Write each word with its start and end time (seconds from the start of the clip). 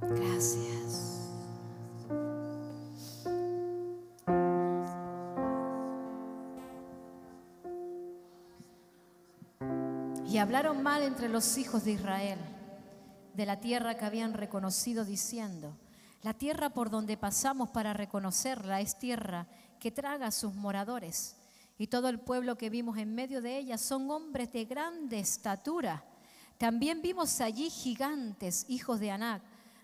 Gracias. 0.00 1.28
Y 10.26 10.38
hablaron 10.38 10.82
mal 10.82 11.02
entre 11.02 11.28
los 11.28 11.58
hijos 11.58 11.84
de 11.84 11.92
Israel 11.92 12.38
de 13.34 13.46
la 13.46 13.60
tierra 13.60 13.96
que 13.96 14.04
habían 14.04 14.34
reconocido 14.34 15.04
diciendo, 15.04 15.76
la 16.22 16.34
tierra 16.34 16.70
por 16.70 16.90
donde 16.90 17.16
pasamos 17.16 17.70
para 17.70 17.92
reconocerla 17.92 18.80
es 18.80 18.98
tierra 18.98 19.46
que 19.80 19.90
traga 19.90 20.26
a 20.26 20.30
sus 20.30 20.54
moradores. 20.54 21.36
Y 21.78 21.88
todo 21.88 22.08
el 22.08 22.20
pueblo 22.20 22.56
que 22.56 22.70
vimos 22.70 22.98
en 22.98 23.14
medio 23.14 23.42
de 23.42 23.58
ella 23.58 23.78
son 23.78 24.10
hombres 24.10 24.52
de 24.52 24.64
grande 24.64 25.18
estatura. 25.18 26.04
También 26.62 27.02
vimos 27.02 27.40
allí 27.40 27.68
gigantes, 27.70 28.66
hijos 28.68 29.00
de 29.00 29.10
Anac, 29.10 29.42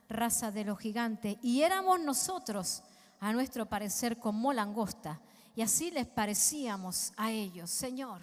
raza 0.08 0.52
de 0.52 0.64
los 0.64 0.78
gigantes, 0.78 1.36
y 1.42 1.62
éramos 1.62 1.98
nosotros, 1.98 2.84
a 3.18 3.32
nuestro 3.32 3.66
parecer, 3.66 4.16
como 4.16 4.52
langosta, 4.52 5.20
y 5.56 5.62
así 5.62 5.90
les 5.90 6.06
parecíamos 6.06 7.12
a 7.16 7.32
ellos. 7.32 7.68
Señor, 7.68 8.22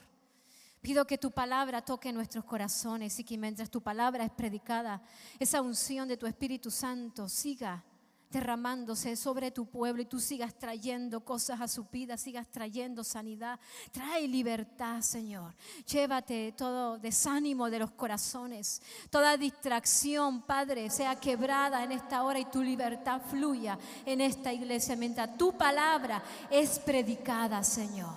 pido 0.80 1.06
que 1.06 1.18
tu 1.18 1.32
palabra 1.32 1.84
toque 1.84 2.14
nuestros 2.14 2.46
corazones 2.46 3.20
y 3.20 3.26
que 3.26 3.38
mientras 3.38 3.70
tu 3.70 3.82
palabra 3.82 4.24
es 4.24 4.32
predicada, 4.32 5.02
esa 5.38 5.62
unción 5.62 6.08
de 6.08 6.16
tu 6.16 6.26
Espíritu 6.26 6.72
Santo 6.72 7.28
siga 7.28 7.84
derramándose 8.30 9.16
sobre 9.16 9.52
tu 9.52 9.66
pueblo 9.66 10.02
y 10.02 10.06
tú 10.06 10.20
sigas 10.20 10.54
trayendo 10.58 11.24
cosas 11.24 11.62
a 11.62 11.68
su 11.68 11.86
vida, 11.86 12.18
sigas 12.18 12.48
trayendo 12.48 13.04
sanidad. 13.04 13.60
Trae 13.92 14.28
libertad, 14.28 15.02
Señor. 15.02 15.54
Llévate 15.86 16.54
todo 16.58 16.98
desánimo 16.98 17.70
de 17.70 17.80
los 17.80 17.92
corazones, 17.92 18.82
toda 19.10 19.38
distracción, 19.38 20.42
Padre, 20.42 20.90
sea 20.90 21.20
quebrada 21.20 21.84
en 21.84 21.92
esta 21.92 22.24
hora 22.24 22.40
y 22.40 22.46
tu 22.46 22.62
libertad 22.62 23.22
fluya 23.30 23.78
en 24.06 24.22
esta 24.22 24.52
iglesia 24.52 24.96
mientras 24.96 25.38
tu 25.38 25.58
palabra 25.58 26.24
es 26.50 26.80
predicada, 26.80 27.64
Señor. 27.64 28.14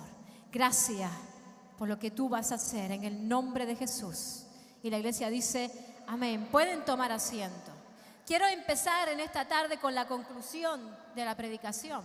Gracias 0.51 1.11
por 1.77 1.87
lo 1.87 1.97
que 1.97 2.11
tú 2.11 2.27
vas 2.27 2.51
a 2.51 2.55
hacer 2.55 2.91
en 2.91 3.03
el 3.05 3.27
nombre 3.27 3.65
de 3.65 3.75
Jesús. 3.75 4.45
Y 4.83 4.89
la 4.89 4.97
iglesia 4.97 5.29
dice, 5.29 5.71
amén. 6.07 6.47
Pueden 6.51 6.83
tomar 6.83 7.11
asiento. 7.11 7.78
Quiero 8.29 8.45
empezar 8.45 9.09
en 9.09 9.19
esta 9.21 9.47
tarde 9.47 9.79
con 9.79 9.95
la 9.95 10.05
conclusión 10.05 10.95
de 11.15 11.25
la 11.25 11.35
predicación. 11.35 12.03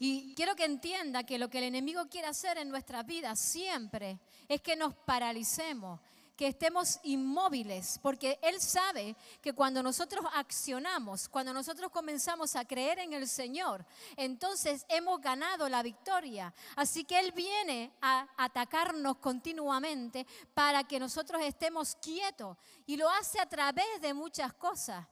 Y 0.00 0.34
quiero 0.34 0.56
que 0.56 0.64
entienda 0.64 1.22
que 1.22 1.38
lo 1.38 1.48
que 1.48 1.58
el 1.58 1.64
enemigo 1.66 2.08
quiere 2.10 2.26
hacer 2.26 2.58
en 2.58 2.70
nuestra 2.70 3.04
vida 3.04 3.36
siempre 3.36 4.18
es 4.48 4.60
que 4.62 4.74
nos 4.74 4.96
paralicemos, 4.96 6.00
que 6.36 6.46
estemos 6.46 6.98
inmóviles, 7.02 7.98
porque 8.02 8.38
Él 8.42 8.60
sabe 8.60 9.14
que 9.40 9.52
cuando 9.52 9.82
nosotros 9.82 10.24
accionamos, 10.34 11.28
cuando 11.28 11.52
nosotros 11.52 11.90
comenzamos 11.90 12.56
a 12.56 12.64
creer 12.64 13.00
en 13.00 13.12
el 13.12 13.28
Señor, 13.28 13.84
entonces 14.16 14.86
hemos 14.88 15.20
ganado 15.20 15.68
la 15.68 15.82
victoria. 15.82 16.52
Así 16.76 17.04
que 17.04 17.18
Él 17.18 17.32
viene 17.32 17.92
a 18.00 18.26
atacarnos 18.36 19.18
continuamente 19.18 20.26
para 20.54 20.84
que 20.84 20.98
nosotros 20.98 21.42
estemos 21.42 21.96
quietos 21.96 22.56
y 22.86 22.96
lo 22.96 23.08
hace 23.10 23.38
a 23.40 23.48
través 23.48 24.00
de 24.00 24.14
muchas 24.14 24.52
cosas, 24.54 25.06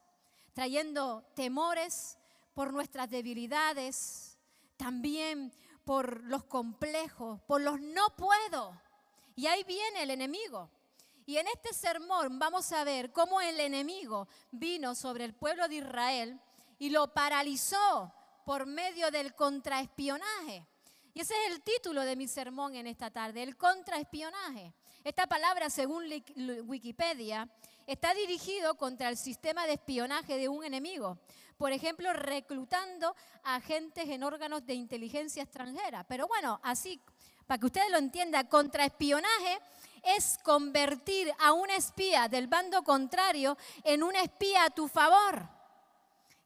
trayendo 0.54 1.24
temores 1.34 2.16
por 2.54 2.72
nuestras 2.72 3.10
debilidades, 3.10 4.38
también 4.76 5.52
por 5.84 6.24
los 6.24 6.44
complejos, 6.44 7.40
por 7.42 7.60
los 7.60 7.80
no 7.80 8.16
puedo. 8.16 8.80
Y 9.36 9.46
ahí 9.46 9.64
viene 9.64 10.02
el 10.02 10.10
enemigo. 10.10 10.70
Y 11.30 11.38
en 11.38 11.46
este 11.46 11.72
sermón 11.72 12.40
vamos 12.40 12.72
a 12.72 12.82
ver 12.82 13.12
cómo 13.12 13.40
el 13.40 13.60
enemigo 13.60 14.26
vino 14.50 14.96
sobre 14.96 15.24
el 15.24 15.32
pueblo 15.32 15.68
de 15.68 15.76
Israel 15.76 16.40
y 16.76 16.90
lo 16.90 17.14
paralizó 17.14 18.12
por 18.44 18.66
medio 18.66 19.12
del 19.12 19.36
contraespionaje. 19.36 20.66
Y 21.14 21.20
ese 21.20 21.34
es 21.34 21.52
el 21.52 21.62
título 21.62 22.00
de 22.02 22.16
mi 22.16 22.26
sermón 22.26 22.74
en 22.74 22.88
esta 22.88 23.12
tarde, 23.12 23.44
el 23.44 23.56
contraespionaje. 23.56 24.74
Esta 25.04 25.28
palabra, 25.28 25.70
según 25.70 26.02
Wikipedia, 26.64 27.48
está 27.86 28.12
dirigido 28.12 28.74
contra 28.74 29.08
el 29.08 29.16
sistema 29.16 29.68
de 29.68 29.74
espionaje 29.74 30.36
de 30.36 30.48
un 30.48 30.64
enemigo. 30.64 31.20
Por 31.56 31.70
ejemplo, 31.70 32.12
reclutando 32.12 33.14
agentes 33.44 34.08
en 34.08 34.24
órganos 34.24 34.66
de 34.66 34.74
inteligencia 34.74 35.44
extranjera. 35.44 36.02
Pero 36.08 36.26
bueno, 36.26 36.58
así, 36.64 37.00
para 37.46 37.60
que 37.60 37.66
ustedes 37.66 37.90
lo 37.92 37.98
entiendan, 37.98 38.48
contraespionaje 38.48 39.60
es 40.02 40.38
convertir 40.42 41.32
a 41.38 41.52
un 41.52 41.70
espía 41.70 42.28
del 42.28 42.46
bando 42.46 42.82
contrario 42.82 43.56
en 43.84 44.02
un 44.02 44.14
espía 44.16 44.64
a 44.64 44.70
tu 44.70 44.88
favor. 44.88 45.48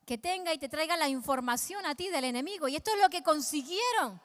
Que 0.07 0.19
tenga 0.19 0.53
y 0.53 0.59
te 0.59 0.69
traiga 0.69 0.97
la 0.97 1.09
información 1.09 1.87
a 1.87 1.95
ti 1.95 2.09
del 2.11 2.25
enemigo. 2.25 2.69
Y 2.69 2.77
esto 2.77 2.91
es 2.93 3.01
lo 3.01 3.09
que 3.09 3.23
consiguieron 3.23 4.21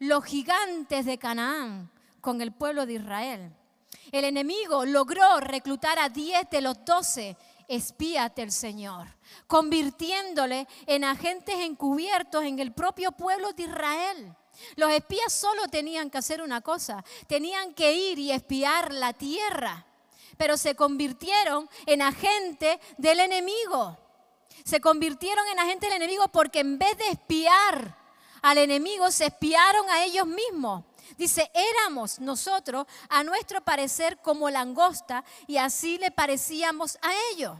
los 0.00 0.24
gigantes 0.24 1.06
de 1.06 1.18
Canaán 1.18 1.90
con 2.20 2.40
el 2.40 2.52
pueblo 2.52 2.86
de 2.86 2.94
Israel. 2.94 3.52
El 4.10 4.24
enemigo 4.24 4.84
logró 4.84 5.40
reclutar 5.40 5.98
a 5.98 6.08
10 6.08 6.50
de 6.50 6.60
los 6.60 6.84
12 6.84 7.36
espías 7.68 8.34
del 8.34 8.52
Señor, 8.52 9.06
convirtiéndole 9.46 10.66
en 10.86 11.04
agentes 11.04 11.54
encubiertos 11.56 12.44
en 12.44 12.58
el 12.58 12.72
propio 12.72 13.12
pueblo 13.12 13.52
de 13.52 13.62
Israel. 13.62 14.36
Los 14.76 14.90
espías 14.92 15.32
solo 15.32 15.68
tenían 15.68 16.10
que 16.10 16.18
hacer 16.18 16.42
una 16.42 16.60
cosa, 16.60 17.04
tenían 17.26 17.74
que 17.74 17.92
ir 17.92 18.18
y 18.18 18.32
espiar 18.32 18.92
la 18.92 19.12
tierra, 19.12 19.86
pero 20.36 20.56
se 20.56 20.74
convirtieron 20.74 21.68
en 21.86 22.02
agentes 22.02 22.78
del 22.98 23.20
enemigo. 23.20 23.98
Se 24.64 24.80
convirtieron 24.80 25.46
en 25.48 25.58
agentes 25.58 25.88
del 25.88 25.96
enemigo 25.96 26.28
porque 26.28 26.60
en 26.60 26.78
vez 26.78 26.96
de 26.98 27.08
espiar 27.08 28.02
al 28.42 28.58
enemigo, 28.58 29.10
se 29.10 29.26
espiaron 29.26 29.88
a 29.88 30.04
ellos 30.04 30.26
mismos. 30.26 30.84
Dice, 31.16 31.50
éramos 31.54 32.18
nosotros, 32.18 32.86
a 33.08 33.22
nuestro 33.22 33.62
parecer, 33.62 34.18
como 34.18 34.50
langosta, 34.50 35.24
y 35.46 35.56
así 35.58 35.98
le 35.98 36.10
parecíamos 36.10 36.98
a 37.02 37.12
ellos. 37.32 37.56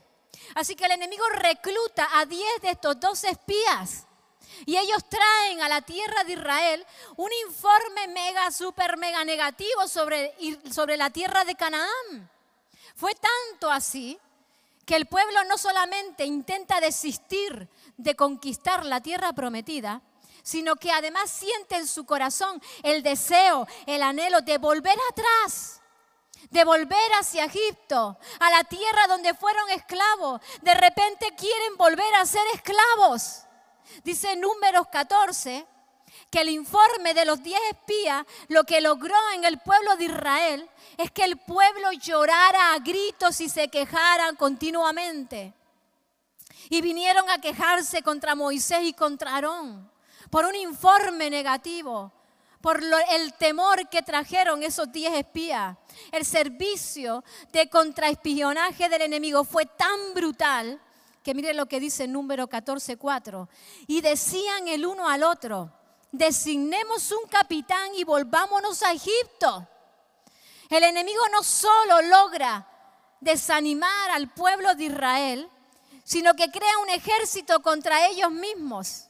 Así 0.54 0.74
que 0.74 0.86
el 0.86 0.92
enemigo 0.92 1.24
recluta 1.28 2.08
a 2.18 2.26
10 2.26 2.62
de 2.62 2.70
estos 2.70 2.98
dos 2.98 3.22
espías 3.24 4.06
y 4.66 4.76
ellos 4.76 5.04
traen 5.08 5.62
a 5.62 5.68
la 5.68 5.82
tierra 5.82 6.24
de 6.24 6.34
Israel 6.34 6.86
un 7.16 7.30
informe 7.46 8.08
mega, 8.08 8.50
super, 8.50 8.96
mega 8.96 9.24
negativo 9.24 9.88
sobre, 9.88 10.34
sobre 10.70 10.96
la 10.96 11.10
tierra 11.10 11.44
de 11.44 11.54
Canaán. 11.54 12.30
Fue 12.94 13.12
tanto 13.14 13.70
así 13.70 14.18
que 14.84 14.96
el 14.96 15.06
pueblo 15.06 15.44
no 15.44 15.58
solamente 15.58 16.24
intenta 16.24 16.80
desistir 16.80 17.68
de 17.96 18.14
conquistar 18.16 18.84
la 18.84 19.00
tierra 19.00 19.32
prometida, 19.32 20.02
sino 20.42 20.76
que 20.76 20.90
además 20.90 21.30
siente 21.30 21.76
en 21.76 21.86
su 21.86 22.04
corazón 22.04 22.60
el 22.82 23.02
deseo, 23.02 23.66
el 23.86 24.02
anhelo 24.02 24.40
de 24.40 24.58
volver 24.58 24.98
atrás, 25.10 25.80
de 26.50 26.64
volver 26.64 27.12
hacia 27.18 27.44
Egipto, 27.44 28.18
a 28.40 28.50
la 28.50 28.64
tierra 28.64 29.06
donde 29.06 29.34
fueron 29.34 29.70
esclavos. 29.70 30.40
De 30.60 30.74
repente 30.74 31.32
quieren 31.36 31.76
volver 31.76 32.14
a 32.16 32.26
ser 32.26 32.42
esclavos. 32.54 33.44
Dice 34.04 34.36
Números 34.36 34.86
14 34.88 35.66
que 36.30 36.40
el 36.40 36.50
informe 36.50 37.14
de 37.14 37.24
los 37.24 37.42
diez 37.42 37.60
espías 37.70 38.24
lo 38.48 38.64
que 38.64 38.80
logró 38.80 39.14
en 39.34 39.44
el 39.44 39.58
pueblo 39.58 39.96
de 39.96 40.04
Israel 40.04 40.70
es 40.96 41.10
que 41.10 41.24
el 41.24 41.38
pueblo 41.38 41.92
llorara 41.92 42.74
a 42.74 42.78
gritos 42.78 43.40
y 43.40 43.48
se 43.48 43.68
quejaran 43.68 44.36
continuamente. 44.36 45.54
Y 46.68 46.80
vinieron 46.80 47.28
a 47.30 47.40
quejarse 47.40 48.02
contra 48.02 48.34
Moisés 48.34 48.82
y 48.82 48.92
contra 48.92 49.34
Aarón 49.34 49.90
por 50.30 50.46
un 50.46 50.54
informe 50.54 51.28
negativo, 51.28 52.10
por 52.62 52.80
el 53.10 53.34
temor 53.34 53.88
que 53.90 54.00
trajeron 54.00 54.62
esos 54.62 54.90
diez 54.90 55.12
espías. 55.12 55.76
El 56.10 56.24
servicio 56.24 57.22
de 57.52 57.68
contraespionaje 57.68 58.88
del 58.88 59.02
enemigo 59.02 59.44
fue 59.44 59.66
tan 59.66 60.14
brutal 60.14 60.80
que 61.22 61.34
mire 61.34 61.54
lo 61.54 61.66
que 61.66 61.80
dice 61.80 62.06
número 62.06 62.48
14.4. 62.48 63.48
Y 63.86 64.00
decían 64.00 64.68
el 64.68 64.86
uno 64.86 65.08
al 65.08 65.22
otro, 65.22 65.72
designemos 66.10 67.10
un 67.12 67.28
capitán 67.28 67.94
y 67.94 68.04
volvámonos 68.04 68.82
a 68.82 68.92
Egipto. 68.92 69.68
El 70.68 70.84
enemigo 70.84 71.22
no 71.32 71.42
solo 71.42 72.02
logra 72.02 72.68
desanimar 73.20 74.10
al 74.10 74.32
pueblo 74.32 74.74
de 74.74 74.84
Israel, 74.84 75.48
sino 76.04 76.34
que 76.34 76.50
crea 76.50 76.78
un 76.78 76.90
ejército 76.90 77.60
contra 77.62 78.06
ellos 78.08 78.30
mismos. 78.30 79.06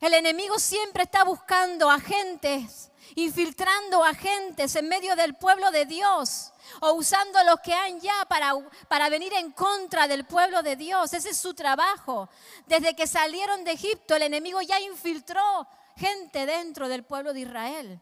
El 0.00 0.14
enemigo 0.14 0.58
siempre 0.58 1.04
está 1.04 1.24
buscando 1.24 1.88
agentes, 1.88 2.90
infiltrando 3.14 4.04
agentes 4.04 4.74
en 4.74 4.88
medio 4.88 5.14
del 5.16 5.34
pueblo 5.36 5.70
de 5.70 5.86
Dios 5.86 6.51
o 6.80 6.92
usando 6.92 7.42
los 7.44 7.60
que 7.60 7.74
han 7.74 8.00
ya 8.00 8.24
para, 8.28 8.52
para 8.88 9.08
venir 9.08 9.32
en 9.34 9.52
contra 9.52 10.08
del 10.08 10.24
pueblo 10.24 10.62
de 10.62 10.76
Dios. 10.76 11.12
Ese 11.12 11.30
es 11.30 11.36
su 11.36 11.54
trabajo. 11.54 12.28
Desde 12.66 12.94
que 12.94 13.06
salieron 13.06 13.64
de 13.64 13.72
Egipto, 13.72 14.16
el 14.16 14.22
enemigo 14.22 14.60
ya 14.62 14.80
infiltró 14.80 15.66
gente 15.96 16.46
dentro 16.46 16.88
del 16.88 17.04
pueblo 17.04 17.32
de 17.32 17.40
Israel. 17.40 18.00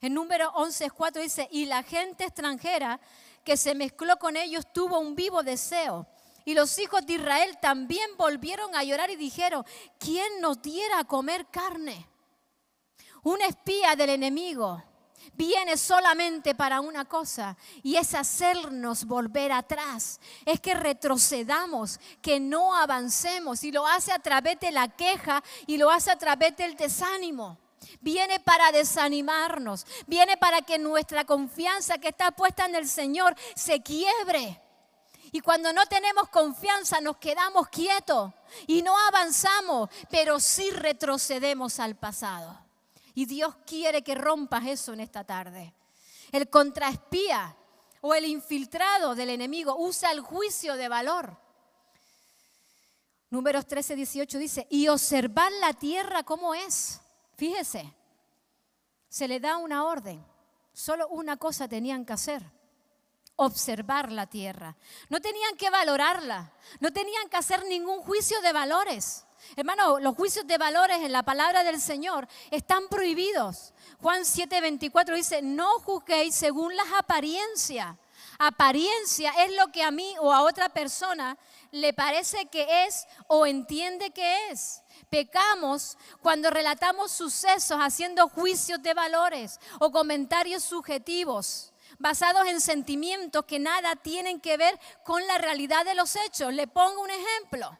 En 0.00 0.14
número 0.14 0.52
11.4 0.52 1.20
dice, 1.20 1.48
y 1.50 1.66
la 1.66 1.82
gente 1.82 2.24
extranjera 2.24 2.98
que 3.44 3.56
se 3.56 3.74
mezcló 3.74 4.18
con 4.18 4.36
ellos 4.36 4.66
tuvo 4.72 4.98
un 4.98 5.14
vivo 5.14 5.42
deseo. 5.42 6.06
Y 6.44 6.54
los 6.54 6.78
hijos 6.78 7.04
de 7.04 7.14
Israel 7.14 7.58
también 7.60 8.16
volvieron 8.16 8.74
a 8.74 8.82
llorar 8.82 9.10
y 9.10 9.16
dijeron, 9.16 9.64
¿quién 9.98 10.40
nos 10.40 10.62
diera 10.62 11.00
a 11.00 11.04
comer 11.04 11.46
carne? 11.50 12.06
Un 13.22 13.42
espía 13.42 13.94
del 13.94 14.10
enemigo 14.10 14.82
viene 15.34 15.76
solamente 15.76 16.54
para 16.54 16.80
una 16.80 17.04
cosa 17.04 17.56
y 17.82 17.96
es 17.96 18.14
hacernos 18.14 19.04
volver 19.04 19.52
atrás. 19.52 20.20
Es 20.44 20.60
que 20.60 20.74
retrocedamos, 20.74 22.00
que 22.22 22.40
no 22.40 22.74
avancemos 22.76 23.64
y 23.64 23.72
lo 23.72 23.86
hace 23.86 24.12
a 24.12 24.18
través 24.18 24.60
de 24.60 24.70
la 24.70 24.88
queja 24.88 25.42
y 25.66 25.76
lo 25.76 25.90
hace 25.90 26.10
a 26.10 26.18
través 26.18 26.56
del 26.56 26.76
desánimo. 26.76 27.58
Viene 28.00 28.40
para 28.40 28.72
desanimarnos, 28.72 29.86
viene 30.06 30.36
para 30.36 30.62
que 30.62 30.78
nuestra 30.78 31.24
confianza 31.24 31.98
que 31.98 32.08
está 32.08 32.30
puesta 32.30 32.66
en 32.66 32.74
el 32.74 32.88
Señor 32.88 33.34
se 33.54 33.82
quiebre. 33.82 34.60
Y 35.32 35.40
cuando 35.40 35.72
no 35.72 35.86
tenemos 35.86 36.28
confianza 36.28 37.00
nos 37.00 37.16
quedamos 37.16 37.68
quietos 37.68 38.32
y 38.66 38.82
no 38.82 38.96
avanzamos, 39.08 39.88
pero 40.10 40.40
sí 40.40 40.70
retrocedemos 40.70 41.78
al 41.78 41.94
pasado. 41.96 42.69
Y 43.14 43.26
Dios 43.26 43.56
quiere 43.66 44.02
que 44.02 44.14
rompas 44.14 44.66
eso 44.66 44.92
en 44.92 45.00
esta 45.00 45.24
tarde. 45.24 45.74
El 46.32 46.48
contraespía 46.48 47.56
o 48.00 48.14
el 48.14 48.24
infiltrado 48.24 49.14
del 49.14 49.30
enemigo 49.30 49.76
usa 49.76 50.12
el 50.12 50.20
juicio 50.20 50.76
de 50.76 50.88
valor. 50.88 51.36
Números 53.30 53.66
13, 53.66 53.96
18 53.96 54.38
dice, 54.38 54.66
y 54.70 54.88
observar 54.88 55.52
la 55.60 55.72
tierra 55.72 56.22
como 56.22 56.54
es. 56.54 57.00
Fíjese, 57.36 57.94
se 59.08 59.28
le 59.28 59.38
da 59.38 59.56
una 59.56 59.84
orden. 59.84 60.24
Solo 60.72 61.08
una 61.08 61.36
cosa 61.36 61.68
tenían 61.68 62.04
que 62.04 62.12
hacer 62.12 62.42
observar 63.40 64.12
la 64.12 64.26
tierra. 64.26 64.76
No 65.08 65.20
tenían 65.20 65.56
que 65.56 65.70
valorarla, 65.70 66.52
no 66.78 66.92
tenían 66.92 67.28
que 67.28 67.38
hacer 67.38 67.64
ningún 67.64 68.02
juicio 68.02 68.40
de 68.42 68.52
valores. 68.52 69.24
Hermano, 69.56 69.98
los 70.00 70.14
juicios 70.14 70.46
de 70.46 70.58
valores 70.58 70.98
en 70.98 71.12
la 71.12 71.22
palabra 71.22 71.64
del 71.64 71.80
Señor 71.80 72.28
están 72.50 72.88
prohibidos. 72.88 73.72
Juan 74.00 74.22
7:24 74.22 75.14
dice, 75.14 75.42
no 75.42 75.78
juzguéis 75.80 76.34
según 76.34 76.76
las 76.76 76.86
apariencias. 76.98 77.96
Apariencia 78.38 79.32
es 79.44 79.54
lo 79.56 79.70
que 79.70 79.82
a 79.82 79.90
mí 79.90 80.14
o 80.20 80.32
a 80.32 80.42
otra 80.42 80.68
persona 80.68 81.36
le 81.72 81.92
parece 81.92 82.46
que 82.46 82.86
es 82.86 83.06
o 83.26 83.46
entiende 83.46 84.10
que 84.10 84.50
es. 84.50 84.82
Pecamos 85.08 85.98
cuando 86.22 86.50
relatamos 86.50 87.12
sucesos 87.12 87.78
haciendo 87.80 88.28
juicios 88.28 88.82
de 88.82 88.94
valores 88.94 89.58
o 89.78 89.90
comentarios 89.90 90.62
subjetivos 90.62 91.72
basados 91.98 92.46
en 92.46 92.60
sentimientos 92.60 93.44
que 93.44 93.58
nada 93.58 93.94
tienen 93.96 94.40
que 94.40 94.56
ver 94.56 94.78
con 95.04 95.26
la 95.26 95.38
realidad 95.38 95.84
de 95.84 95.94
los 95.94 96.16
hechos. 96.16 96.52
Le 96.54 96.66
pongo 96.66 97.02
un 97.02 97.10
ejemplo. 97.10 97.78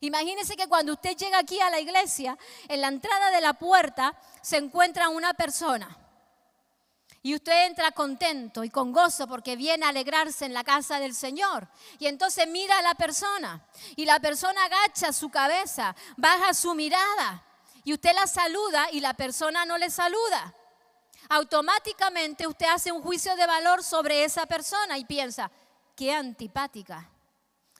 Imagínese 0.00 0.56
que 0.56 0.68
cuando 0.68 0.92
usted 0.92 1.16
llega 1.16 1.38
aquí 1.38 1.60
a 1.60 1.70
la 1.70 1.80
iglesia, 1.80 2.36
en 2.68 2.80
la 2.80 2.88
entrada 2.88 3.30
de 3.30 3.40
la 3.40 3.54
puerta 3.54 4.14
se 4.42 4.56
encuentra 4.56 5.08
una 5.08 5.34
persona. 5.34 5.96
Y 7.22 7.34
usted 7.34 7.66
entra 7.66 7.90
contento 7.90 8.62
y 8.62 8.70
con 8.70 8.92
gozo 8.92 9.26
porque 9.26 9.56
viene 9.56 9.84
a 9.84 9.88
alegrarse 9.88 10.44
en 10.44 10.54
la 10.54 10.62
casa 10.62 11.00
del 11.00 11.14
Señor. 11.14 11.66
Y 11.98 12.06
entonces 12.06 12.46
mira 12.46 12.78
a 12.78 12.82
la 12.82 12.94
persona. 12.94 13.66
Y 13.96 14.04
la 14.04 14.20
persona 14.20 14.64
agacha 14.64 15.12
su 15.12 15.28
cabeza, 15.28 15.96
baja 16.16 16.54
su 16.54 16.74
mirada. 16.74 17.42
Y 17.82 17.94
usted 17.94 18.14
la 18.14 18.26
saluda 18.26 18.88
y 18.92 19.00
la 19.00 19.14
persona 19.14 19.64
no 19.64 19.76
le 19.76 19.90
saluda 19.90 20.54
automáticamente 21.28 22.46
usted 22.46 22.66
hace 22.66 22.92
un 22.92 23.02
juicio 23.02 23.34
de 23.36 23.46
valor 23.46 23.82
sobre 23.82 24.24
esa 24.24 24.46
persona 24.46 24.98
y 24.98 25.04
piensa, 25.04 25.50
qué 25.94 26.12
antipática 26.12 27.08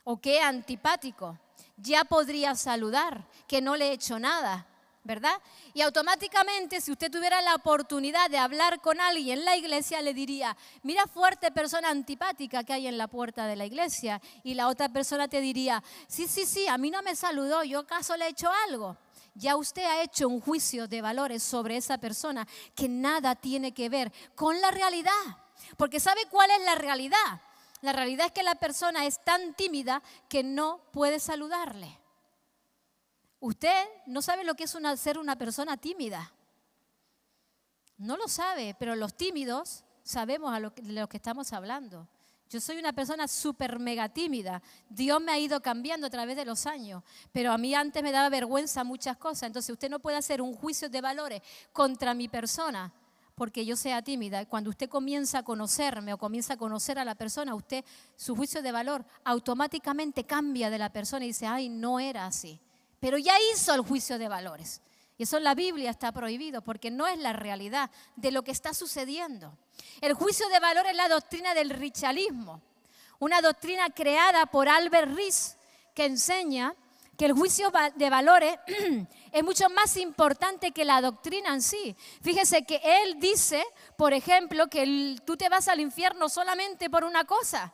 o 0.04 0.20
qué 0.20 0.40
antipático. 0.40 1.38
Ya 1.76 2.04
podría 2.04 2.54
saludar, 2.54 3.26
que 3.46 3.60
no 3.60 3.76
le 3.76 3.88
he 3.88 3.92
hecho 3.92 4.18
nada, 4.18 4.66
¿verdad? 5.04 5.40
Y 5.74 5.82
automáticamente, 5.82 6.80
si 6.80 6.90
usted 6.90 7.10
tuviera 7.10 7.40
la 7.42 7.54
oportunidad 7.54 8.30
de 8.30 8.38
hablar 8.38 8.80
con 8.80 9.00
alguien 9.00 9.38
en 9.38 9.44
la 9.44 9.56
iglesia, 9.56 10.00
le 10.02 10.14
diría, 10.14 10.56
mira 10.82 11.06
fuerte 11.06 11.50
persona 11.50 11.90
antipática 11.90 12.64
que 12.64 12.72
hay 12.72 12.86
en 12.86 12.98
la 12.98 13.08
puerta 13.08 13.46
de 13.46 13.56
la 13.56 13.66
iglesia. 13.66 14.20
Y 14.42 14.54
la 14.54 14.68
otra 14.68 14.88
persona 14.88 15.28
te 15.28 15.40
diría, 15.40 15.82
sí, 16.08 16.26
sí, 16.26 16.46
sí, 16.46 16.66
a 16.66 16.78
mí 16.78 16.90
no 16.90 17.02
me 17.02 17.14
saludó, 17.14 17.62
yo 17.62 17.80
acaso 17.80 18.16
le 18.16 18.26
he 18.26 18.30
hecho 18.30 18.50
algo 18.68 18.96
ya 19.36 19.56
usted 19.56 19.84
ha 19.84 20.02
hecho 20.02 20.28
un 20.28 20.40
juicio 20.40 20.88
de 20.88 21.02
valores 21.02 21.42
sobre 21.42 21.76
esa 21.76 21.98
persona 21.98 22.46
que 22.74 22.88
nada 22.88 23.34
tiene 23.34 23.72
que 23.72 23.88
ver 23.88 24.12
con 24.34 24.60
la 24.60 24.70
realidad. 24.70 25.12
Porque 25.76 26.00
¿sabe 26.00 26.22
cuál 26.30 26.50
es 26.50 26.64
la 26.64 26.74
realidad? 26.74 27.40
La 27.82 27.92
realidad 27.92 28.26
es 28.26 28.32
que 28.32 28.42
la 28.42 28.54
persona 28.54 29.06
es 29.06 29.22
tan 29.24 29.54
tímida 29.54 30.02
que 30.28 30.42
no 30.42 30.80
puede 30.92 31.20
saludarle. 31.20 31.98
Usted 33.40 33.86
no 34.06 34.22
sabe 34.22 34.44
lo 34.44 34.54
que 34.54 34.64
es 34.64 34.76
ser 34.96 35.18
una 35.18 35.36
persona 35.36 35.76
tímida. 35.76 36.32
No 37.98 38.16
lo 38.16 38.28
sabe, 38.28 38.74
pero 38.78 38.96
los 38.96 39.14
tímidos 39.14 39.84
sabemos 40.02 40.52
de 40.74 40.92
lo 40.92 41.08
que 41.08 41.16
estamos 41.16 41.52
hablando. 41.52 42.08
Yo 42.48 42.60
soy 42.60 42.78
una 42.78 42.92
persona 42.92 43.26
súper 43.26 43.78
mega 43.78 44.08
tímida. 44.08 44.62
Dios 44.88 45.20
me 45.20 45.32
ha 45.32 45.38
ido 45.38 45.60
cambiando 45.60 46.06
a 46.06 46.10
través 46.10 46.36
de 46.36 46.44
los 46.44 46.66
años, 46.66 47.02
pero 47.32 47.52
a 47.52 47.58
mí 47.58 47.74
antes 47.74 48.02
me 48.02 48.12
daba 48.12 48.28
vergüenza 48.28 48.84
muchas 48.84 49.16
cosas. 49.16 49.44
Entonces 49.44 49.70
usted 49.70 49.90
no 49.90 49.98
puede 49.98 50.16
hacer 50.16 50.40
un 50.40 50.54
juicio 50.54 50.88
de 50.88 51.00
valores 51.00 51.42
contra 51.72 52.14
mi 52.14 52.28
persona 52.28 52.92
porque 53.36 53.66
yo 53.66 53.76
sea 53.76 54.02
tímida. 54.02 54.46
Cuando 54.46 54.70
usted 54.70 54.88
comienza 54.88 55.38
a 55.38 55.42
conocerme 55.42 56.14
o 56.14 56.18
comienza 56.18 56.54
a 56.54 56.56
conocer 56.56 56.98
a 56.98 57.04
la 57.04 57.14
persona, 57.14 57.54
usted 57.54 57.84
su 58.16 58.34
juicio 58.34 58.62
de 58.62 58.72
valor 58.72 59.04
automáticamente 59.24 60.24
cambia 60.24 60.70
de 60.70 60.78
la 60.78 60.90
persona 60.90 61.24
y 61.24 61.28
dice, 61.28 61.46
ay, 61.46 61.68
no 61.68 62.00
era 62.00 62.26
así. 62.26 62.58
Pero 62.98 63.18
ya 63.18 63.34
hizo 63.52 63.74
el 63.74 63.82
juicio 63.82 64.18
de 64.18 64.28
valores. 64.28 64.80
Y 65.18 65.24
eso 65.24 65.36
en 65.36 65.44
la 65.44 65.54
Biblia 65.54 65.90
está 65.90 66.12
prohibido 66.12 66.62
porque 66.62 66.90
no 66.90 67.06
es 67.06 67.18
la 67.18 67.34
realidad 67.34 67.90
de 68.16 68.30
lo 68.30 68.42
que 68.42 68.52
está 68.52 68.72
sucediendo. 68.72 69.56
El 70.00 70.14
juicio 70.14 70.48
de 70.48 70.58
valor 70.58 70.86
es 70.86 70.96
la 70.96 71.08
doctrina 71.08 71.52
del 71.52 71.70
richalismo, 71.70 72.62
una 73.18 73.42
doctrina 73.42 73.90
creada 73.90 74.46
por 74.46 74.68
Albert 74.68 75.14
Ries 75.14 75.58
que 75.94 76.06
enseña 76.06 76.74
que 77.16 77.26
el 77.26 77.32
juicio 77.32 77.72
de 77.94 78.10
valores 78.10 78.58
es 79.32 79.44
mucho 79.44 79.68
más 79.70 79.96
importante 79.96 80.72
que 80.72 80.84
la 80.84 81.00
doctrina 81.00 81.54
en 81.54 81.62
sí. 81.62 81.96
Fíjese 82.22 82.64
que 82.64 82.80
él 82.82 83.18
dice, 83.18 83.64
por 83.96 84.12
ejemplo, 84.12 84.68
que 84.68 85.16
tú 85.24 85.36
te 85.36 85.48
vas 85.48 85.68
al 85.68 85.80
infierno 85.80 86.28
solamente 86.28 86.90
por 86.90 87.04
una 87.04 87.24
cosa, 87.24 87.72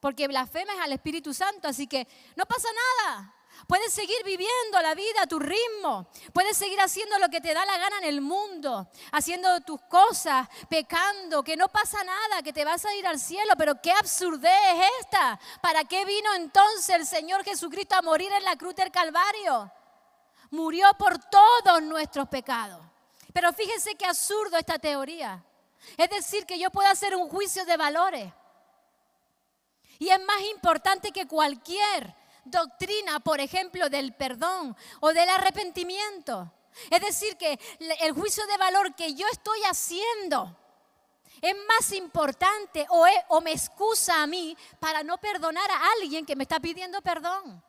porque 0.00 0.28
blasfemas 0.28 0.78
al 0.80 0.92
Espíritu 0.92 1.34
Santo, 1.34 1.68
así 1.68 1.86
que 1.86 2.06
no 2.36 2.46
pasa 2.46 2.68
nada. 3.06 3.34
Puedes 3.66 3.92
seguir 3.92 4.22
viviendo 4.24 4.80
la 4.80 4.94
vida 4.94 5.22
a 5.22 5.26
tu 5.26 5.38
ritmo. 5.38 6.08
Puedes 6.32 6.56
seguir 6.56 6.80
haciendo 6.80 7.18
lo 7.18 7.28
que 7.28 7.40
te 7.40 7.52
da 7.52 7.66
la 7.66 7.76
gana 7.76 7.98
en 7.98 8.04
el 8.04 8.20
mundo, 8.20 8.88
haciendo 9.12 9.60
tus 9.60 9.80
cosas, 9.82 10.48
pecando, 10.68 11.42
que 11.42 11.56
no 11.56 11.68
pasa 11.68 12.02
nada, 12.04 12.42
que 12.42 12.52
te 12.52 12.64
vas 12.64 12.84
a 12.84 12.94
ir 12.94 13.06
al 13.06 13.18
cielo. 13.18 13.54
Pero 13.58 13.80
qué 13.82 13.92
absurdez 13.92 14.52
es 14.74 14.90
esta. 15.00 15.38
¿Para 15.60 15.84
qué 15.84 16.04
vino 16.04 16.32
entonces 16.34 16.90
el 16.90 17.06
Señor 17.06 17.44
Jesucristo 17.44 17.96
a 17.96 18.02
morir 18.02 18.32
en 18.32 18.44
la 18.44 18.56
cruz 18.56 18.74
del 18.74 18.90
Calvario? 18.90 19.70
Murió 20.50 20.88
por 20.98 21.18
todos 21.18 21.82
nuestros 21.82 22.28
pecados. 22.28 22.80
Pero 23.32 23.52
fíjense 23.52 23.94
qué 23.96 24.06
absurdo 24.06 24.56
esta 24.56 24.78
teoría. 24.78 25.44
Es 25.96 26.10
decir, 26.10 26.46
que 26.46 26.58
yo 26.58 26.70
puedo 26.70 26.88
hacer 26.88 27.14
un 27.14 27.28
juicio 27.28 27.64
de 27.64 27.76
valores. 27.76 28.32
Y 29.98 30.10
es 30.10 30.24
más 30.24 30.40
importante 30.42 31.10
que 31.10 31.26
cualquier 31.26 32.14
doctrina, 32.50 33.20
por 33.20 33.40
ejemplo, 33.40 33.88
del 33.88 34.14
perdón 34.14 34.76
o 35.00 35.12
del 35.12 35.28
arrepentimiento. 35.28 36.52
Es 36.90 37.00
decir, 37.00 37.36
que 37.36 37.58
el 38.00 38.12
juicio 38.12 38.46
de 38.46 38.56
valor 38.56 38.94
que 38.94 39.14
yo 39.14 39.26
estoy 39.32 39.60
haciendo 39.64 40.56
es 41.40 41.54
más 41.66 41.92
importante 41.92 42.86
o, 42.90 43.06
o 43.28 43.40
me 43.40 43.52
excusa 43.52 44.22
a 44.22 44.26
mí 44.26 44.56
para 44.80 45.02
no 45.02 45.18
perdonar 45.18 45.70
a 45.70 45.92
alguien 46.00 46.26
que 46.26 46.36
me 46.36 46.44
está 46.44 46.60
pidiendo 46.60 47.00
perdón. 47.02 47.62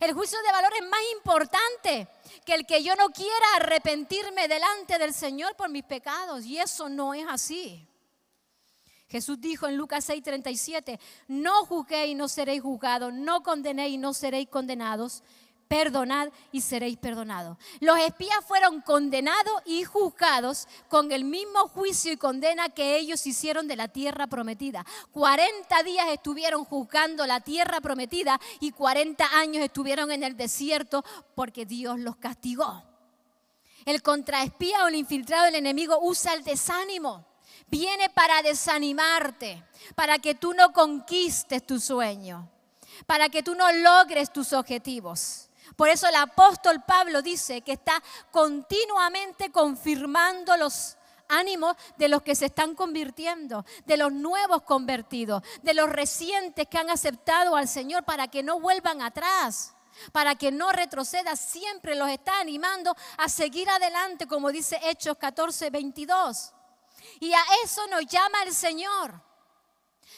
El 0.00 0.12
juicio 0.12 0.40
de 0.42 0.52
valor 0.52 0.72
es 0.74 0.88
más 0.88 1.00
importante 1.12 2.08
que 2.44 2.54
el 2.54 2.66
que 2.66 2.82
yo 2.82 2.94
no 2.96 3.10
quiera 3.10 3.46
arrepentirme 3.56 4.48
delante 4.48 4.98
del 4.98 5.14
Señor 5.14 5.54
por 5.56 5.68
mis 5.68 5.84
pecados. 5.84 6.44
Y 6.44 6.58
eso 6.58 6.88
no 6.88 7.14
es 7.14 7.24
así. 7.28 7.87
Jesús 9.08 9.40
dijo 9.40 9.66
en 9.66 9.76
Lucas 9.76 10.08
6:37, 10.08 10.98
no 11.28 11.64
juzguéis 11.64 12.12
y 12.12 12.14
no 12.14 12.28
seréis 12.28 12.62
juzgados, 12.62 13.12
no 13.12 13.42
condenéis 13.42 13.94
y 13.94 13.98
no 13.98 14.12
seréis 14.12 14.48
condenados, 14.48 15.22
perdonad 15.68 16.28
y 16.50 16.62
seréis 16.62 16.96
perdonados. 16.96 17.56
Los 17.80 17.98
espías 17.98 18.44
fueron 18.46 18.80
condenados 18.80 19.62
y 19.64 19.84
juzgados 19.84 20.66
con 20.88 21.12
el 21.12 21.24
mismo 21.24 21.68
juicio 21.68 22.12
y 22.12 22.16
condena 22.16 22.70
que 22.70 22.96
ellos 22.96 23.26
hicieron 23.26 23.68
de 23.68 23.76
la 23.76 23.88
tierra 23.88 24.26
prometida. 24.26 24.84
40 25.12 25.82
días 25.82 26.08
estuvieron 26.08 26.64
juzgando 26.64 27.26
la 27.26 27.40
tierra 27.40 27.80
prometida 27.80 28.40
y 28.60 28.72
40 28.72 29.38
años 29.38 29.62
estuvieron 29.62 30.10
en 30.10 30.22
el 30.22 30.36
desierto 30.36 31.04
porque 31.34 31.66
Dios 31.66 31.98
los 32.00 32.16
castigó. 32.16 32.82
El 33.84 34.02
contraespía 34.02 34.84
o 34.84 34.88
el 34.88 34.96
infiltrado 34.96 35.46
del 35.46 35.54
enemigo 35.54 35.98
usa 36.02 36.34
el 36.34 36.44
desánimo. 36.44 37.26
Viene 37.66 38.08
para 38.10 38.42
desanimarte, 38.42 39.64
para 39.94 40.18
que 40.18 40.34
tú 40.34 40.54
no 40.54 40.72
conquistes 40.72 41.66
tu 41.66 41.80
sueño, 41.80 42.48
para 43.06 43.28
que 43.28 43.42
tú 43.42 43.54
no 43.54 43.70
logres 43.72 44.32
tus 44.32 44.52
objetivos. 44.52 45.48
Por 45.76 45.88
eso 45.88 46.08
el 46.08 46.14
apóstol 46.16 46.82
Pablo 46.86 47.22
dice 47.22 47.60
que 47.60 47.72
está 47.72 48.02
continuamente 48.30 49.52
confirmando 49.52 50.56
los 50.56 50.96
ánimos 51.28 51.76
de 51.96 52.08
los 52.08 52.22
que 52.22 52.34
se 52.34 52.46
están 52.46 52.74
convirtiendo, 52.74 53.64
de 53.86 53.96
los 53.96 54.12
nuevos 54.12 54.62
convertidos, 54.62 55.42
de 55.62 55.74
los 55.74 55.88
recientes 55.88 56.66
que 56.68 56.78
han 56.78 56.90
aceptado 56.90 57.54
al 57.54 57.68
Señor 57.68 58.04
para 58.04 58.28
que 58.28 58.42
no 58.42 58.60
vuelvan 58.60 59.02
atrás, 59.02 59.74
para 60.12 60.34
que 60.36 60.50
no 60.50 60.72
retroceda, 60.72 61.36
siempre 61.36 61.94
los 61.94 62.08
está 62.08 62.40
animando 62.40 62.96
a 63.16 63.28
seguir 63.28 63.68
adelante, 63.68 64.26
como 64.26 64.50
dice 64.50 64.80
Hechos 64.82 65.16
14, 65.18 65.70
22. 65.70 66.54
Y 67.20 67.32
a 67.32 67.42
eso 67.64 67.86
nos 67.88 68.06
llama 68.06 68.42
el 68.44 68.54
Señor. 68.54 69.28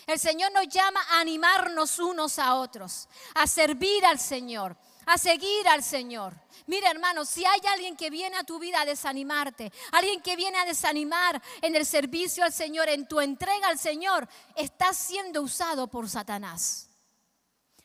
El 0.06 0.18
Señor 0.18 0.52
nos 0.52 0.68
llama 0.68 1.00
a 1.10 1.20
animarnos 1.20 1.98
unos 1.98 2.38
a 2.38 2.56
otros, 2.56 3.08
a 3.34 3.46
servir 3.46 4.04
al 4.06 4.18
Señor, 4.18 4.76
a 5.06 5.18
seguir 5.18 5.68
al 5.68 5.82
Señor. 5.82 6.34
Mira, 6.66 6.90
hermano, 6.90 7.24
si 7.24 7.44
hay 7.44 7.60
alguien 7.72 7.96
que 7.96 8.10
viene 8.10 8.36
a 8.36 8.44
tu 8.44 8.58
vida 8.58 8.80
a 8.80 8.84
desanimarte, 8.84 9.72
alguien 9.92 10.20
que 10.20 10.36
viene 10.36 10.58
a 10.58 10.64
desanimar 10.64 11.40
en 11.60 11.76
el 11.76 11.86
servicio 11.86 12.44
al 12.44 12.52
Señor, 12.52 12.88
en 12.88 13.06
tu 13.06 13.20
entrega 13.20 13.68
al 13.68 13.78
Señor, 13.78 14.28
está 14.56 14.92
siendo 14.92 15.42
usado 15.42 15.88
por 15.88 16.08
Satanás. 16.08 16.88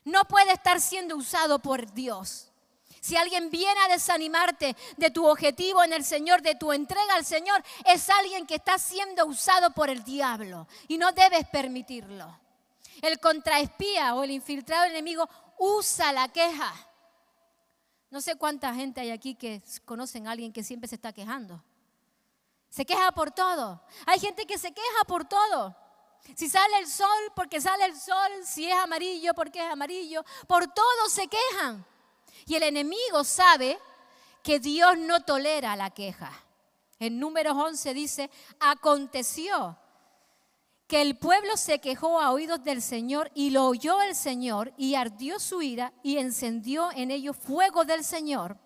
No 0.04 0.24
puede 0.26 0.54
estar 0.54 0.80
siendo 0.80 1.16
usado 1.16 1.60
por 1.60 1.92
Dios. 1.94 2.52
Si 3.06 3.16
alguien 3.18 3.50
viene 3.50 3.80
a 3.82 3.90
desanimarte 3.90 4.76
de 4.98 5.12
tu 5.12 5.28
objetivo 5.28 5.84
en 5.84 5.94
el 5.94 6.04
Señor, 6.04 6.42
de 6.42 6.56
tu 6.56 6.72
entrega 6.72 7.16
al 7.16 7.26
Señor, 7.26 7.64
es 7.86 8.10
alguien 8.10 8.48
que 8.48 8.56
está 8.56 8.78
siendo 8.78 9.26
usado 9.26 9.72
por 9.72 9.90
el 9.90 10.04
diablo 10.04 10.68
y 10.88 10.98
no 10.98 11.12
debes 11.12 11.48
permitirlo. 11.50 12.40
El 13.02 13.20
contraespía 13.20 14.16
o 14.16 14.24
el 14.24 14.32
infiltrado 14.32 14.86
enemigo 14.86 15.30
usa 15.58 16.14
la 16.14 16.30
queja 16.30 16.74
no 18.16 18.22
sé 18.22 18.38
cuánta 18.38 18.74
gente 18.74 19.02
hay 19.02 19.12
aquí 19.12 19.36
que 19.36 19.62
conocen 19.84 20.26
a 20.26 20.32
alguien 20.32 20.54
que 20.54 20.64
siempre 20.64 20.88
se 20.88 20.96
está 20.96 21.12
quejando. 21.12 21.62
Se 22.70 22.86
queja 22.86 23.12
por 23.12 23.32
todo. 23.32 23.82
Hay 24.06 24.20
gente 24.20 24.46
que 24.46 24.58
se 24.58 24.74
queja 24.74 25.04
por 25.06 25.26
todo. 25.26 25.76
Si 26.34 26.48
sale 26.48 26.80
el 26.80 26.88
sol, 26.88 27.34
porque 27.36 27.60
sale 27.60 27.84
el 27.84 28.00
sol. 28.00 28.32
Si 28.46 28.72
es 28.72 28.78
amarillo, 28.78 29.34
porque 29.34 29.60
es 29.60 29.70
amarillo. 29.70 30.24
Por 30.48 30.66
todo 30.68 31.10
se 31.10 31.28
quejan. 31.28 31.86
Y 32.46 32.56
el 32.56 32.64
enemigo 32.64 33.24
sabe 33.24 33.80
que 34.44 34.60
Dios 34.60 34.98
no 34.98 35.22
tolera 35.22 35.76
la 35.76 35.90
queja. 35.90 36.32
En 37.00 37.20
números 37.20 37.56
11 37.58 37.94
dice, 37.94 38.30
aconteció 38.60 39.78
que 40.88 41.02
el 41.02 41.18
pueblo 41.18 41.58
se 41.58 41.80
quejó 41.80 42.22
a 42.22 42.32
oídos 42.32 42.64
del 42.64 42.82
Señor 42.82 43.32
y 43.34 43.50
lo 43.50 43.66
oyó 43.66 44.02
el 44.02 44.16
Señor 44.16 44.74
y 44.78 44.96
ardió 44.96 45.40
su 45.40 45.62
ira 45.62 45.94
y 46.04 46.18
encendió 46.18 46.92
en 46.92 47.12
ellos 47.12 47.36
fuego 47.36 47.86
del 47.86 48.04
Señor 48.04 48.58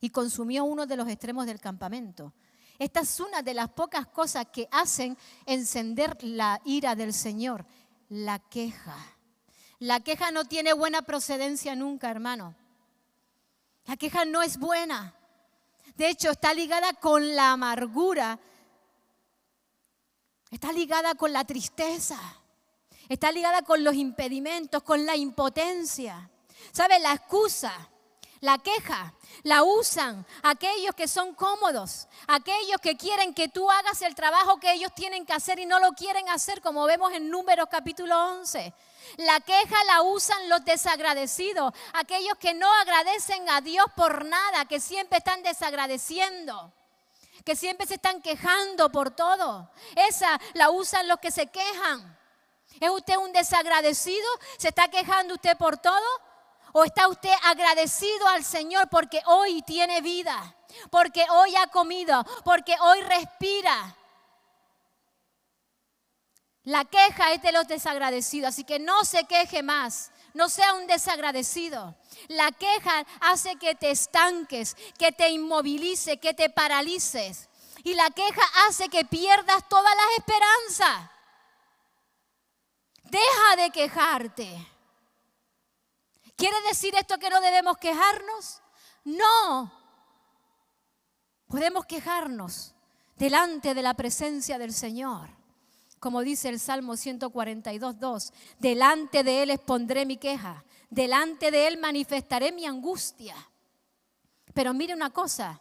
y 0.00 0.10
consumió 0.10 0.64
uno 0.64 0.86
de 0.86 0.96
los 0.96 1.08
extremos 1.08 1.46
del 1.46 1.60
campamento. 1.60 2.32
Esta 2.78 3.00
es 3.00 3.20
una 3.20 3.42
de 3.42 3.52
las 3.52 3.68
pocas 3.68 4.06
cosas 4.06 4.46
que 4.50 4.66
hacen 4.70 5.18
encender 5.44 6.16
la 6.22 6.62
ira 6.64 6.94
del 6.94 7.12
Señor, 7.12 7.66
la 8.08 8.38
queja. 8.38 8.96
La 9.78 10.00
queja 10.00 10.30
no 10.30 10.46
tiene 10.46 10.72
buena 10.72 11.02
procedencia 11.02 11.76
nunca, 11.76 12.10
hermano. 12.10 12.54
La 13.86 13.96
queja 13.96 14.24
no 14.24 14.42
es 14.42 14.58
buena. 14.58 15.14
De 15.96 16.08
hecho, 16.08 16.30
está 16.30 16.54
ligada 16.54 16.92
con 16.94 17.34
la 17.34 17.52
amargura 17.52 18.38
Está 20.50 20.72
ligada 20.72 21.14
con 21.14 21.32
la 21.32 21.44
tristeza. 21.44 22.18
Está 23.08 23.30
ligada 23.30 23.62
con 23.62 23.82
los 23.84 23.94
impedimentos, 23.94 24.82
con 24.82 25.06
la 25.06 25.16
impotencia. 25.16 26.28
¿Sabe? 26.72 26.98
La 26.98 27.12
excusa, 27.12 27.72
la 28.40 28.58
queja, 28.58 29.14
la 29.44 29.62
usan 29.62 30.26
aquellos 30.42 30.94
que 30.94 31.08
son 31.08 31.34
cómodos, 31.34 32.08
aquellos 32.26 32.80
que 32.82 32.96
quieren 32.96 33.32
que 33.32 33.48
tú 33.48 33.70
hagas 33.70 34.02
el 34.02 34.14
trabajo 34.14 34.60
que 34.60 34.72
ellos 34.72 34.92
tienen 34.94 35.24
que 35.24 35.32
hacer 35.32 35.58
y 35.58 35.66
no 35.66 35.78
lo 35.80 35.92
quieren 35.92 36.28
hacer, 36.28 36.60
como 36.60 36.84
vemos 36.84 37.12
en 37.12 37.30
Números 37.30 37.68
capítulo 37.70 38.14
11. 38.40 38.74
La 39.16 39.40
queja 39.40 39.84
la 39.84 40.02
usan 40.02 40.48
los 40.48 40.64
desagradecidos, 40.64 41.72
aquellos 41.92 42.36
que 42.38 42.54
no 42.54 42.72
agradecen 42.74 43.48
a 43.48 43.60
Dios 43.60 43.86
por 43.96 44.24
nada, 44.24 44.64
que 44.66 44.80
siempre 44.80 45.18
están 45.18 45.42
desagradeciendo 45.42 46.72
que 47.44 47.56
siempre 47.56 47.86
se 47.86 47.94
están 47.94 48.20
quejando 48.20 48.90
por 48.90 49.10
todo. 49.10 49.70
Esa 49.96 50.38
la 50.54 50.70
usan 50.70 51.08
los 51.08 51.18
que 51.20 51.30
se 51.30 51.46
quejan. 51.46 52.18
¿Es 52.78 52.90
usted 52.90 53.16
un 53.16 53.32
desagradecido? 53.32 54.26
¿Se 54.58 54.68
está 54.68 54.88
quejando 54.88 55.34
usted 55.34 55.56
por 55.56 55.78
todo? 55.78 56.06
¿O 56.72 56.84
está 56.84 57.08
usted 57.08 57.32
agradecido 57.44 58.28
al 58.28 58.44
Señor 58.44 58.88
porque 58.88 59.20
hoy 59.26 59.62
tiene 59.62 60.00
vida? 60.00 60.54
Porque 60.90 61.26
hoy 61.30 61.56
ha 61.56 61.66
comido, 61.66 62.24
porque 62.44 62.76
hoy 62.80 63.00
respira. 63.02 63.96
La 66.64 66.84
queja 66.84 67.32
es 67.32 67.42
de 67.42 67.52
los 67.52 67.66
desagradecidos, 67.66 68.50
así 68.50 68.64
que 68.64 68.78
no 68.78 69.04
se 69.04 69.24
queje 69.24 69.62
más, 69.62 70.10
no 70.34 70.48
sea 70.48 70.74
un 70.74 70.86
desagradecido. 70.86 71.96
La 72.28 72.52
queja 72.52 73.06
hace 73.20 73.56
que 73.56 73.74
te 73.74 73.90
estanques, 73.90 74.76
que 74.98 75.10
te 75.12 75.30
inmovilice, 75.30 76.18
que 76.18 76.34
te 76.34 76.50
paralices. 76.50 77.48
Y 77.82 77.94
la 77.94 78.10
queja 78.10 78.42
hace 78.68 78.90
que 78.90 79.06
pierdas 79.06 79.66
todas 79.68 79.94
las 79.96 80.18
esperanzas. 80.18 81.10
Deja 83.04 83.56
de 83.56 83.70
quejarte. 83.70 84.66
¿Quiere 86.36 86.60
decir 86.68 86.94
esto 86.94 87.18
que 87.18 87.30
no 87.30 87.40
debemos 87.40 87.78
quejarnos? 87.78 88.60
No. 89.04 89.72
Podemos 91.48 91.86
quejarnos 91.86 92.74
delante 93.16 93.74
de 93.74 93.82
la 93.82 93.94
presencia 93.94 94.58
del 94.58 94.72
Señor. 94.72 95.39
Como 96.00 96.22
dice 96.22 96.48
el 96.48 96.58
Salmo 96.58 96.96
142, 96.96 98.32
delante 98.58 99.22
de 99.22 99.42
Él 99.44 99.50
expondré 99.50 100.04
mi 100.04 100.16
queja 100.16 100.64
delante 100.90 101.50
de 101.50 101.68
Él 101.68 101.78
manifestaré 101.78 102.52
mi 102.52 102.66
angustia. 102.66 103.34
Pero 104.52 104.74
mire 104.74 104.92
una 104.92 105.10
cosa, 105.10 105.60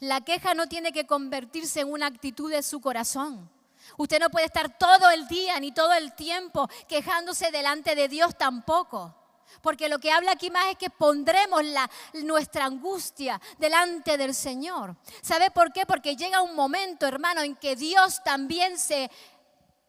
la 0.00 0.22
queja 0.22 0.54
no 0.54 0.66
tiene 0.66 0.92
que 0.92 1.06
convertirse 1.06 1.80
en 1.80 1.92
una 1.92 2.06
actitud 2.06 2.50
de 2.50 2.62
su 2.62 2.80
corazón. 2.80 3.50
Usted 3.98 4.18
no 4.18 4.30
puede 4.30 4.46
estar 4.46 4.78
todo 4.78 5.10
el 5.10 5.28
día 5.28 5.60
ni 5.60 5.72
todo 5.72 5.92
el 5.92 6.14
tiempo 6.14 6.68
quejándose 6.88 7.50
delante 7.50 7.94
de 7.94 8.08
Dios 8.08 8.36
tampoco. 8.36 9.14
Porque 9.62 9.88
lo 9.88 9.98
que 9.98 10.12
habla 10.12 10.32
aquí 10.32 10.48
más 10.48 10.66
es 10.70 10.76
que 10.76 10.90
pondremos 10.90 11.64
la, 11.64 11.90
nuestra 12.22 12.66
angustia 12.66 13.40
delante 13.58 14.16
del 14.16 14.32
Señor. 14.32 14.96
¿Sabe 15.22 15.50
por 15.50 15.72
qué? 15.72 15.84
Porque 15.84 16.14
llega 16.14 16.40
un 16.40 16.54
momento, 16.54 17.04
hermano, 17.04 17.42
en 17.42 17.56
que 17.56 17.74
Dios 17.74 18.22
también 18.22 18.78
se 18.78 19.10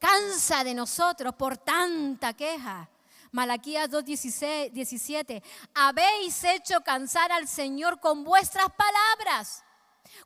cansa 0.01 0.63
de 0.63 0.73
nosotros 0.73 1.35
por 1.35 1.57
tanta 1.57 2.33
queja. 2.33 2.89
Malaquías 3.31 3.89
2, 3.89 4.03
17. 4.03 5.43
Habéis 5.75 6.43
hecho 6.43 6.81
cansar 6.81 7.31
al 7.31 7.47
Señor 7.47 7.99
con 7.99 8.23
vuestras 8.23 8.67
palabras. 8.71 9.63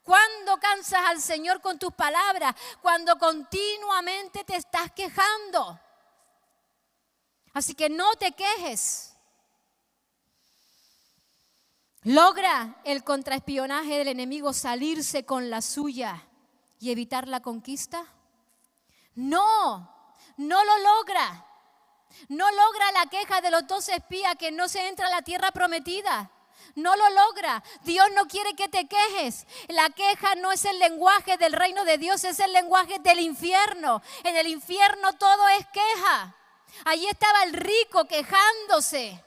¿Cuándo 0.02 0.58
cansas 0.60 1.02
al 1.06 1.22
Señor 1.22 1.62
con 1.62 1.78
tus 1.78 1.94
palabras? 1.94 2.56
Cuando 2.82 3.18
continuamente 3.20 4.44
te 4.46 4.56
estás 4.56 4.92
quejando. 4.92 5.80
Así 7.54 7.76
que 7.76 7.90
no 7.90 8.16
te 8.16 8.32
quejes. 8.32 9.14
¿Logra 12.04 12.80
el 12.86 13.04
contraespionaje 13.04 13.98
del 13.98 14.08
enemigo 14.08 14.54
salirse 14.54 15.26
con 15.26 15.50
la 15.50 15.62
suya 15.62 16.24
y 16.80 16.92
evitar 16.92 17.28
la 17.28 17.42
conquista? 17.42 18.15
No, 19.16 19.90
no 20.38 20.64
lo 20.64 20.78
logra. 20.80 21.46
No 22.30 22.50
logra 22.50 22.92
la 22.92 23.08
queja 23.08 23.42
de 23.42 23.52
los 23.52 23.68
dos 23.68 23.90
espías 23.90 24.36
que 24.36 24.52
no 24.52 24.68
se 24.68 24.88
entra 24.88 25.08
a 25.08 25.10
la 25.12 25.22
tierra 25.22 25.52
prometida. 25.52 26.32
No 26.76 26.96
lo 26.96 27.10
logra. 27.10 27.64
Dios 27.84 28.08
no 28.16 28.28
quiere 28.28 28.54
que 28.56 28.68
te 28.68 28.88
quejes. 28.88 29.48
La 29.70 29.90
queja 29.90 30.36
no 30.36 30.52
es 30.52 30.66
el 30.66 30.78
lenguaje 30.80 31.38
del 31.38 31.54
reino 31.54 31.86
de 31.86 31.98
Dios, 31.98 32.24
es 32.24 32.40
el 32.40 32.52
lenguaje 32.54 33.00
del 33.00 33.20
infierno. 33.20 34.02
En 34.24 34.36
el 34.36 34.48
infierno 34.48 35.14
todo 35.14 35.48
es 35.50 35.66
queja. 35.68 36.36
Allí 36.86 37.08
estaba 37.08 37.44
el 37.44 37.54
rico 37.54 38.06
quejándose. 38.06 39.25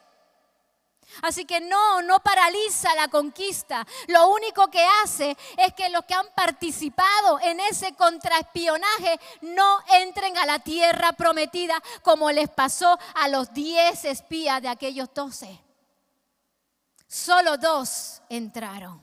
Así 1.23 1.45
que 1.45 1.61
no, 1.61 2.03
no 2.03 2.21
paraliza 2.21 2.95
la 2.95 3.09
conquista. 3.09 3.87
Lo 4.07 4.29
único 4.29 4.69
que 4.69 4.85
hace 5.03 5.37
es 5.57 5.73
que 5.75 5.89
los 5.89 6.05
que 6.05 6.15
han 6.15 6.27
participado 6.35 7.41
en 7.41 7.61
ese 7.61 7.95
contraespionaje 7.95 9.21
no 9.43 9.81
entren 10.01 10.37
a 10.39 10.47
la 10.47 10.59
tierra 10.59 11.13
prometida 11.13 11.83
como 12.03 12.31
les 12.31 12.49
pasó 12.49 12.99
a 13.15 13.29
los 13.29 13.53
diez 13.53 14.05
espías 14.05 14.63
de 14.63 14.69
aquellos 14.69 15.09
doce. 15.15 15.61
Solo 17.07 17.57
dos 17.57 18.23
entraron. 18.29 19.03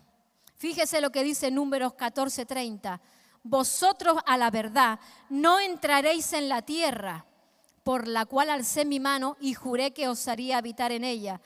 Fíjese 0.58 1.02
lo 1.02 1.12
que 1.12 1.24
dice 1.24 1.52
Números 1.52 1.94
14:30. 1.94 3.00
Vosotros 3.44 4.18
a 4.26 4.38
la 4.38 4.50
verdad 4.50 5.00
no 5.30 5.60
entraréis 5.60 6.34
en 6.34 6.50
la 6.50 6.62
tierra 6.64 7.26
por 7.84 8.08
la 8.08 8.26
cual 8.26 8.50
alcé 8.50 8.84
mi 8.84 9.00
mano 9.00 9.38
y 9.40 9.54
juré 9.54 9.94
que 9.94 10.08
os 10.08 10.28
haría 10.28 10.58
habitar 10.58 10.92
en 10.92 11.04
ella, 11.04 11.40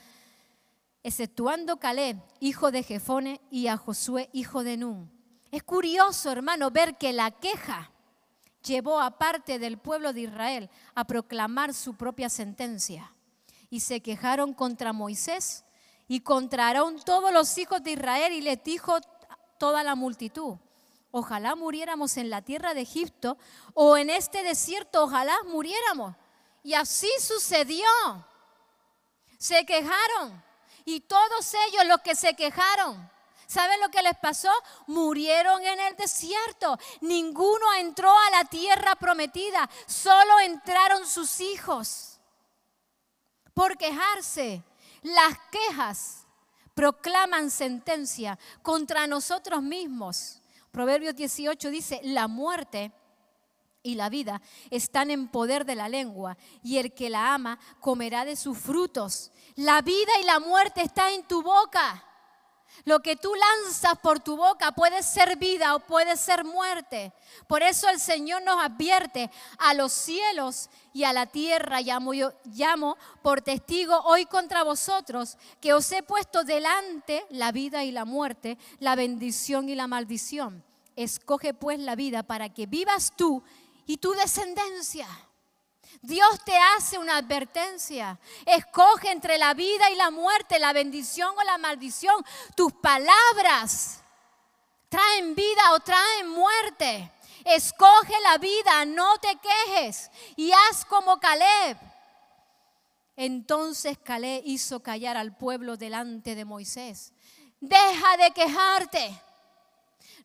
exceptuando 1.04 1.78
Caleb, 1.78 2.18
hijo 2.40 2.72
de 2.72 2.84
Jefone, 2.84 3.42
y 3.50 3.68
a 3.68 3.78
Josué, 3.78 4.30
hijo 4.34 4.64
de 4.64 4.78
Nun. 4.78 5.12
Es 5.52 5.64
curioso, 5.64 6.32
hermano, 6.32 6.70
ver 6.72 6.98
que 6.98 7.14
la 7.14 7.32
queja 7.32 7.92
llevó 8.64 9.00
a 9.00 9.18
parte 9.18 9.60
del 9.60 9.78
pueblo 9.78 10.14
de 10.14 10.22
Israel 10.22 10.70
a 10.94 11.06
proclamar 11.06 11.74
su 11.74 11.96
propia 11.96 12.30
sentencia. 12.30 13.14
Y 13.70 13.80
se 13.80 14.02
quejaron 14.02 14.54
contra 14.54 14.94
Moisés 14.94 15.64
y 16.08 16.22
contra 16.22 16.68
Aarón 16.68 17.00
todos 17.04 17.32
los 17.32 17.58
hijos 17.58 17.84
de 17.84 17.92
Israel 17.92 18.34
y 18.34 18.42
les 18.42 18.64
dijo 18.64 19.00
toda 19.58 19.84
la 19.84 19.96
multitud, 19.96 20.58
ojalá 21.12 21.56
muriéramos 21.56 22.18
en 22.18 22.30
la 22.30 22.42
tierra 22.42 22.74
de 22.74 22.82
Egipto 22.82 23.38
o 23.74 23.98
en 23.98 24.10
este 24.10 24.44
desierto, 24.44 25.04
ojalá 25.04 25.36
muriéramos. 25.48 26.16
Y 26.64 26.74
así 26.74 27.10
sucedió. 27.20 27.86
Se 29.38 29.66
quejaron. 29.66 30.49
Y 30.86 31.02
todos 31.02 31.54
ellos 31.68 31.86
los 31.86 32.02
que 32.02 32.16
se 32.16 32.36
quejaron, 32.36 33.10
¿saben 33.48 33.80
lo 33.82 33.90
que 33.90 34.02
les 34.02 34.18
pasó? 34.18 34.52
Murieron 34.88 35.64
en 35.64 35.80
el 35.80 35.96
desierto. 35.96 36.78
Ninguno 37.02 37.74
entró 37.74 38.12
a 38.12 38.32
la 38.32 38.46
tierra 38.46 38.96
prometida. 38.96 39.70
Solo 39.88 40.40
entraron 40.42 41.06
sus 41.08 41.42
hijos. 41.42 42.20
Por 43.54 43.78
quejarse. 43.78 44.64
Las 45.02 45.38
quejas 45.52 46.26
proclaman 46.74 47.52
sentencia 47.52 48.40
contra 48.62 49.08
nosotros 49.08 49.62
mismos. 49.62 50.42
Proverbios 50.72 51.16
18 51.16 51.70
dice, 51.70 52.00
la 52.04 52.28
muerte 52.28 52.94
y 53.82 53.96
la 53.96 54.10
vida 54.10 54.42
están 54.70 55.10
en 55.10 55.28
poder 55.28 55.66
de 55.66 55.76
la 55.76 55.90
lengua, 55.90 56.38
y 56.64 56.78
el 56.78 56.94
que 56.94 57.10
la 57.10 57.34
ama 57.34 57.60
comerá 57.80 58.26
de 58.26 58.36
sus 58.36 58.58
frutos. 58.58 59.32
La 59.60 59.82
vida 59.82 60.14
y 60.22 60.24
la 60.24 60.40
muerte 60.40 60.82
están 60.82 61.12
en 61.12 61.24
tu 61.24 61.44
boca. 61.44 62.02
Lo 62.86 63.02
que 63.02 63.18
tú 63.18 63.34
lanzas 63.36 64.00
por 64.00 64.22
tu 64.22 64.38
boca 64.38 64.72
puede 64.72 65.04
ser 65.04 65.36
vida 65.36 65.76
o 65.76 65.82
puede 65.82 66.16
ser 66.16 66.46
muerte. 66.46 67.12
Por 67.46 67.62
eso 67.62 67.90
el 67.90 68.00
Señor 68.00 68.42
nos 68.44 68.64
advierte 68.64 69.30
a 69.58 69.74
los 69.74 69.92
cielos 69.92 70.70
y 70.94 71.04
a 71.04 71.12
la 71.12 71.26
tierra, 71.26 71.82
llamo, 71.82 72.14
llamo 72.46 72.96
por 73.22 73.42
testigo 73.42 74.00
hoy 74.06 74.26
contra 74.28 74.64
vosotros, 74.64 75.38
que 75.60 75.74
os 75.74 75.92
he 75.92 76.04
puesto 76.04 76.46
delante 76.46 77.26
la 77.30 77.52
vida 77.52 77.84
y 77.84 77.92
la 77.92 78.06
muerte, 78.06 78.58
la 78.80 78.96
bendición 78.96 79.68
y 79.68 79.76
la 79.76 79.88
maldición. 79.88 80.64
Escoge 80.96 81.54
pues 81.54 81.80
la 81.80 81.98
vida 81.98 82.24
para 82.24 82.48
que 82.48 82.66
vivas 82.66 83.12
tú 83.14 83.44
y 83.86 83.98
tu 83.98 84.14
descendencia. 84.14 85.06
Dios 86.02 86.44
te 86.46 86.56
hace 86.58 86.98
una 86.98 87.18
advertencia. 87.18 88.18
Escoge 88.46 89.12
entre 89.12 89.38
la 89.38 89.54
vida 89.54 89.90
y 89.90 89.96
la 89.96 90.12
muerte, 90.12 90.60
la 90.60 90.74
bendición 90.74 91.34
o 91.38 91.44
la 91.44 91.58
maldición. 91.58 92.26
Tus 92.56 92.72
palabras 92.74 94.02
traen 94.88 95.36
vida 95.36 95.74
o 95.74 95.80
traen 95.80 96.30
muerte. 96.30 97.12
Escoge 97.44 98.14
la 98.24 98.38
vida, 98.38 98.86
no 98.86 99.18
te 99.20 99.38
quejes 99.38 100.10
y 100.36 100.52
haz 100.52 100.86
como 100.86 101.20
Caleb. 101.20 101.78
Entonces 103.16 103.98
Caleb 103.98 104.44
hizo 104.46 104.82
callar 104.82 105.18
al 105.18 105.36
pueblo 105.36 105.76
delante 105.76 106.36
de 106.36 106.46
Moisés. 106.46 107.14
Deja 107.60 108.18
de 108.18 108.32
quejarte. 108.32 109.22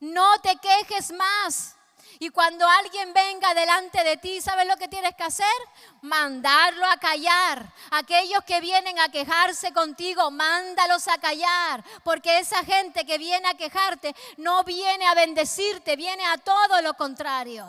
No 0.01 0.41
te 0.41 0.57
quejes 0.57 1.13
más. 1.13 1.77
Y 2.19 2.31
cuando 2.31 2.67
alguien 2.67 3.13
venga 3.13 3.55
delante 3.55 4.05
de 4.05 4.17
ti, 4.17 4.41
¿sabes 4.41 4.67
lo 4.67 4.77
que 4.77 4.89
tienes 4.89 5.15
que 5.15 5.25
hacer? 5.25 5.47
Mandarlo 6.03 6.87
a 6.87 6.97
callar. 6.97 7.67
Aquellos 7.91 8.45
que 8.45 8.61
vienen 8.61 8.99
a 8.99 9.09
quejarse 9.09 9.73
contigo, 9.73 10.31
mándalos 10.31 11.09
a 11.09 11.19
callar. 11.19 11.85
Porque 12.03 12.39
esa 12.39 12.65
gente 12.65 13.05
que 13.05 13.19
viene 13.19 13.49
a 13.49 13.55
quejarte 13.55 14.15
no 14.37 14.65
viene 14.65 15.07
a 15.07 15.15
bendecirte, 15.15 15.97
viene 15.97 16.25
a 16.27 16.39
todo 16.39 16.81
lo 16.83 16.95
contrario. 16.95 17.67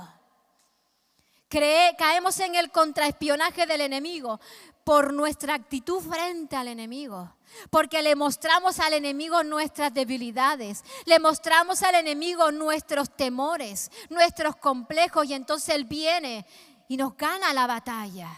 caemos 1.49 2.39
en 2.39 2.55
el 2.55 2.71
contraespionaje 2.71 3.65
del 3.65 3.81
enemigo 3.81 4.39
por 4.85 5.13
nuestra 5.13 5.55
actitud 5.55 5.99
frente 5.99 6.55
al 6.55 6.67
enemigo. 6.69 7.33
Porque 7.71 8.03
le 8.03 8.15
mostramos 8.15 8.79
al 8.79 8.93
enemigo 8.93 9.43
nuestras 9.43 9.91
debilidades, 9.93 10.83
le 11.05 11.19
mostramos 11.19 11.81
al 11.81 11.95
enemigo 11.95 12.51
nuestros 12.51 13.09
temores, 13.09 13.91
nuestros 14.09 14.55
complejos 14.57 15.25
y 15.25 15.33
entonces 15.33 15.75
él 15.75 15.85
viene 15.85 16.45
y 16.87 16.97
nos 16.97 17.17
gana 17.17 17.51
la 17.53 17.65
batalla. 17.65 18.29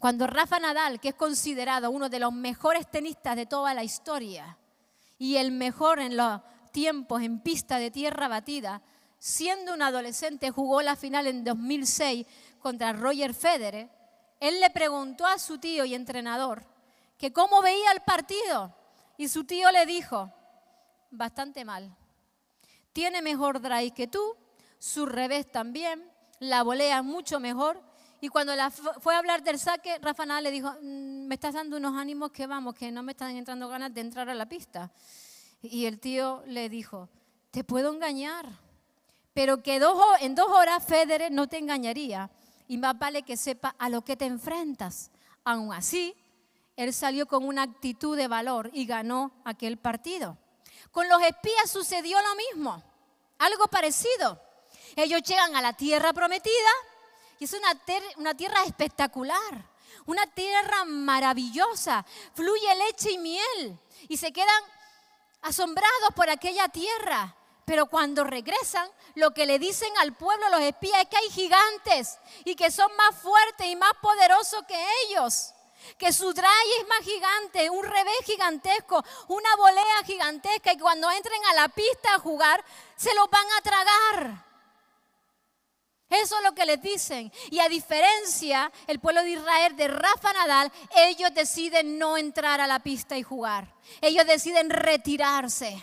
Cuando 0.00 0.26
Rafa 0.26 0.58
Nadal, 0.58 0.98
que 0.98 1.10
es 1.10 1.14
considerado 1.14 1.92
uno 1.92 2.08
de 2.08 2.18
los 2.18 2.32
mejores 2.32 2.90
tenistas 2.90 3.36
de 3.36 3.46
toda 3.46 3.72
la 3.74 3.84
historia 3.84 4.58
y 5.18 5.36
el 5.36 5.52
mejor 5.52 6.00
en 6.00 6.16
los 6.16 6.40
tiempos 6.72 7.22
en 7.22 7.38
pista 7.38 7.78
de 7.78 7.92
tierra 7.92 8.26
batida, 8.26 8.82
siendo 9.20 9.72
un 9.72 9.82
adolescente 9.82 10.50
jugó 10.50 10.82
la 10.82 10.96
final 10.96 11.28
en 11.28 11.44
2006 11.44 12.26
contra 12.58 12.92
Roger 12.92 13.34
Federer, 13.34 14.01
él 14.42 14.60
le 14.60 14.70
preguntó 14.70 15.24
a 15.24 15.38
su 15.38 15.58
tío 15.58 15.84
y 15.84 15.94
entrenador, 15.94 16.64
que 17.16 17.32
cómo 17.32 17.62
veía 17.62 17.92
el 17.92 18.00
partido. 18.00 18.74
Y 19.16 19.28
su 19.28 19.44
tío 19.44 19.70
le 19.70 19.86
dijo, 19.86 20.32
bastante 21.12 21.64
mal. 21.64 21.96
Tiene 22.92 23.22
mejor 23.22 23.60
drive 23.60 23.92
que 23.92 24.08
tú, 24.08 24.36
su 24.80 25.06
revés 25.06 25.48
también, 25.52 26.10
la 26.40 26.64
volea 26.64 27.02
mucho 27.02 27.38
mejor. 27.38 27.80
Y 28.20 28.30
cuando 28.30 28.56
la 28.56 28.72
fue 28.72 29.14
a 29.14 29.18
hablar 29.18 29.44
del 29.44 29.60
saque, 29.60 30.00
Rafa 30.00 30.26
Nadal 30.26 30.42
le 30.42 30.50
dijo, 30.50 30.72
mm, 30.72 31.26
me 31.28 31.36
estás 31.36 31.54
dando 31.54 31.76
unos 31.76 31.96
ánimos 31.96 32.32
que 32.32 32.48
vamos, 32.48 32.74
que 32.74 32.90
no 32.90 33.04
me 33.04 33.12
están 33.12 33.36
entrando 33.36 33.68
ganas 33.68 33.94
de 33.94 34.00
entrar 34.00 34.28
a 34.28 34.34
la 34.34 34.46
pista. 34.46 34.90
Y 35.62 35.86
el 35.86 36.00
tío 36.00 36.42
le 36.46 36.68
dijo, 36.68 37.08
te 37.52 37.62
puedo 37.62 37.92
engañar, 37.92 38.46
pero 39.32 39.62
que 39.62 39.76
en 40.20 40.34
dos 40.34 40.48
horas 40.48 40.84
Federer 40.84 41.30
no 41.30 41.48
te 41.48 41.58
engañaría. 41.58 42.28
Y 42.68 42.78
más 42.78 42.98
vale 42.98 43.22
que 43.22 43.36
sepa 43.36 43.74
a 43.78 43.88
lo 43.88 44.02
que 44.02 44.16
te 44.16 44.24
enfrentas. 44.24 45.10
Aún 45.44 45.72
así, 45.72 46.14
él 46.76 46.92
salió 46.92 47.26
con 47.26 47.44
una 47.44 47.62
actitud 47.62 48.16
de 48.16 48.28
valor 48.28 48.70
y 48.72 48.86
ganó 48.86 49.32
aquel 49.44 49.76
partido. 49.76 50.38
Con 50.90 51.08
los 51.08 51.22
espías 51.22 51.70
sucedió 51.70 52.18
lo 52.20 52.34
mismo, 52.34 52.82
algo 53.38 53.66
parecido. 53.68 54.40
Ellos 54.96 55.22
llegan 55.22 55.56
a 55.56 55.62
la 55.62 55.72
tierra 55.72 56.12
prometida 56.12 56.70
y 57.38 57.44
es 57.44 57.52
una, 57.52 57.80
una 58.16 58.34
tierra 58.36 58.62
espectacular, 58.64 59.70
una 60.06 60.26
tierra 60.26 60.84
maravillosa, 60.84 62.04
fluye 62.34 62.74
leche 62.86 63.12
y 63.12 63.18
miel 63.18 63.78
y 64.08 64.16
se 64.16 64.32
quedan 64.32 64.62
asombrados 65.42 66.10
por 66.14 66.30
aquella 66.30 66.68
tierra. 66.68 67.36
Pero 67.64 67.86
cuando 67.86 68.24
regresan, 68.24 68.88
lo 69.14 69.32
que 69.32 69.46
le 69.46 69.58
dicen 69.58 69.92
al 69.98 70.14
pueblo 70.14 70.48
los 70.50 70.60
espías 70.60 71.02
es 71.02 71.08
que 71.08 71.16
hay 71.16 71.30
gigantes 71.30 72.18
y 72.44 72.54
que 72.54 72.70
son 72.70 72.90
más 72.96 73.16
fuertes 73.16 73.66
y 73.66 73.76
más 73.76 73.92
poderosos 74.00 74.64
que 74.66 74.84
ellos 75.06 75.52
que 75.98 76.12
su 76.12 76.32
drive 76.32 76.78
es 76.80 76.88
más 76.88 77.00
gigante, 77.00 77.70
un 77.70 77.84
revés 77.84 78.14
gigantesco, 78.24 79.04
una 79.28 79.56
volea 79.56 80.04
gigantesca 80.04 80.72
y 80.72 80.78
cuando 80.78 81.10
entren 81.10 81.44
a 81.50 81.54
la 81.54 81.68
pista 81.68 82.14
a 82.14 82.18
jugar 82.18 82.64
se 82.96 83.14
lo 83.14 83.26
van 83.28 83.46
a 83.58 83.62
tragar. 83.62 84.52
Eso 86.08 86.36
es 86.36 86.44
lo 86.44 86.54
que 86.54 86.66
les 86.66 86.80
dicen. 86.82 87.32
Y 87.50 87.58
a 87.60 87.70
diferencia, 87.70 88.70
el 88.86 89.00
pueblo 89.00 89.22
de 89.22 89.30
Israel 89.30 89.76
de 89.76 89.88
Rafa 89.88 90.32
Nadal, 90.34 90.70
ellos 90.94 91.32
deciden 91.32 91.98
no 91.98 92.18
entrar 92.18 92.60
a 92.60 92.66
la 92.66 92.80
pista 92.80 93.16
y 93.16 93.22
jugar. 93.22 93.74
Ellos 94.02 94.26
deciden 94.26 94.68
retirarse 94.68 95.82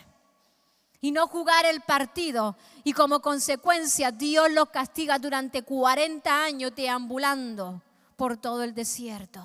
y 1.01 1.11
no 1.11 1.27
jugar 1.27 1.65
el 1.65 1.81
partido. 1.81 2.57
Y 2.83 2.93
como 2.93 3.21
consecuencia, 3.21 4.11
Dios 4.11 4.51
los 4.51 4.69
castiga 4.69 5.19
durante 5.19 5.63
40 5.63 6.43
años 6.43 6.73
deambulando 6.75 7.81
por 8.15 8.37
todo 8.37 8.63
el 8.63 8.73
desierto. 8.73 9.41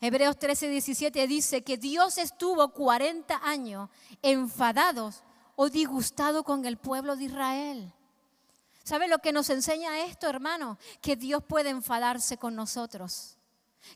Hebreos 0.00 0.38
13, 0.38 0.68
17 0.68 1.26
dice 1.28 1.62
que 1.62 1.78
Dios 1.78 2.18
estuvo 2.18 2.68
40 2.72 3.40
años 3.42 3.88
enfadados 4.20 5.22
o 5.54 5.68
disgustado 5.68 6.42
con 6.42 6.66
el 6.66 6.76
pueblo 6.76 7.14
de 7.16 7.24
Israel. 7.24 7.92
¿Sabe 8.82 9.06
lo 9.06 9.20
que 9.20 9.32
nos 9.32 9.48
enseña 9.48 10.04
esto, 10.04 10.28
hermano? 10.28 10.76
Que 11.00 11.14
Dios 11.14 11.44
puede 11.44 11.70
enfadarse 11.70 12.36
con 12.36 12.56
nosotros. 12.56 13.38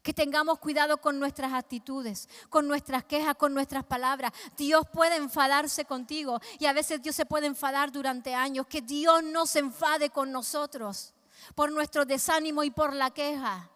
Que 0.03 0.13
tengamos 0.13 0.59
cuidado 0.59 0.99
con 0.99 1.19
nuestras 1.19 1.53
actitudes, 1.53 2.29
con 2.49 2.67
nuestras 2.67 3.05
quejas, 3.05 3.37
con 3.37 3.55
nuestras 3.55 3.85
palabras. 3.85 4.33
Dios 4.57 4.85
puede 4.93 5.17
enfadarse 5.17 5.85
contigo 5.85 6.41
y 6.59 6.67
a 6.67 6.73
veces 6.73 7.03
Dios 7.03 7.15
se 7.15 7.27
puede 7.27 7.47
enfadar 7.47 7.93
durante 7.93 8.35
años. 8.35 8.67
Que 8.67 8.83
Dios 8.83 9.23
no 9.23 9.47
se 9.47 9.61
enfade 9.61 10.11
con 10.11 10.33
nosotros 10.33 11.15
por 11.55 11.71
nuestro 11.71 12.05
desánimo 12.05 12.65
y 12.65 12.71
por 12.71 12.93
la 12.93 13.11
queja. 13.11 13.71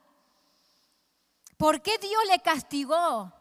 ¿Por 1.56 1.82
qué 1.82 1.98
Dios 1.98 2.22
le 2.28 2.40
castigó? 2.40 3.32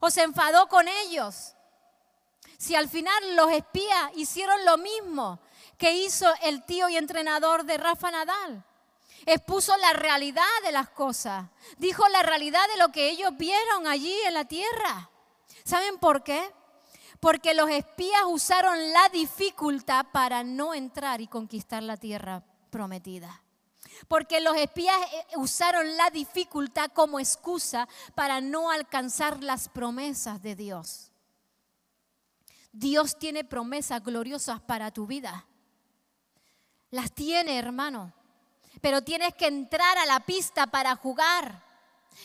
¿O 0.00 0.10
se 0.10 0.22
enfadó 0.22 0.68
con 0.68 0.86
ellos? 0.88 1.54
Si 2.56 2.76
al 2.76 2.88
final 2.88 3.36
los 3.36 3.50
espías 3.50 4.12
hicieron 4.14 4.64
lo 4.64 4.78
mismo 4.78 5.40
que 5.76 5.92
hizo 5.92 6.32
el 6.42 6.64
tío 6.64 6.88
y 6.88 6.96
entrenador 6.96 7.64
de 7.64 7.76
Rafa 7.76 8.10
Nadal. 8.12 8.64
Expuso 9.26 9.76
la 9.76 9.92
realidad 9.92 10.42
de 10.64 10.72
las 10.72 10.90
cosas. 10.90 11.46
Dijo 11.78 12.06
la 12.08 12.22
realidad 12.22 12.66
de 12.72 12.78
lo 12.78 12.90
que 12.90 13.10
ellos 13.10 13.36
vieron 13.36 13.86
allí 13.86 14.14
en 14.26 14.34
la 14.34 14.44
tierra. 14.44 15.10
¿Saben 15.64 15.98
por 15.98 16.22
qué? 16.22 16.42
Porque 17.20 17.54
los 17.54 17.70
espías 17.70 18.22
usaron 18.26 18.92
la 18.92 19.08
dificultad 19.10 20.06
para 20.12 20.42
no 20.42 20.74
entrar 20.74 21.20
y 21.20 21.28
conquistar 21.28 21.82
la 21.82 21.96
tierra 21.96 22.42
prometida. 22.70 23.42
Porque 24.08 24.40
los 24.40 24.56
espías 24.56 24.96
eh, 25.12 25.36
usaron 25.36 25.96
la 25.96 26.10
dificultad 26.10 26.90
como 26.92 27.20
excusa 27.20 27.88
para 28.14 28.40
no 28.40 28.70
alcanzar 28.70 29.42
las 29.42 29.68
promesas 29.68 30.42
de 30.42 30.56
Dios. 30.56 31.12
Dios 32.72 33.18
tiene 33.18 33.44
promesas 33.44 34.02
gloriosas 34.02 34.60
para 34.60 34.90
tu 34.90 35.06
vida. 35.06 35.46
Las 36.90 37.12
tiene, 37.12 37.58
hermano. 37.58 38.12
Pero 38.82 39.00
tienes 39.00 39.34
que 39.34 39.46
entrar 39.46 39.96
a 39.96 40.04
la 40.04 40.20
pista 40.20 40.66
para 40.66 40.94
jugar. 40.96 41.62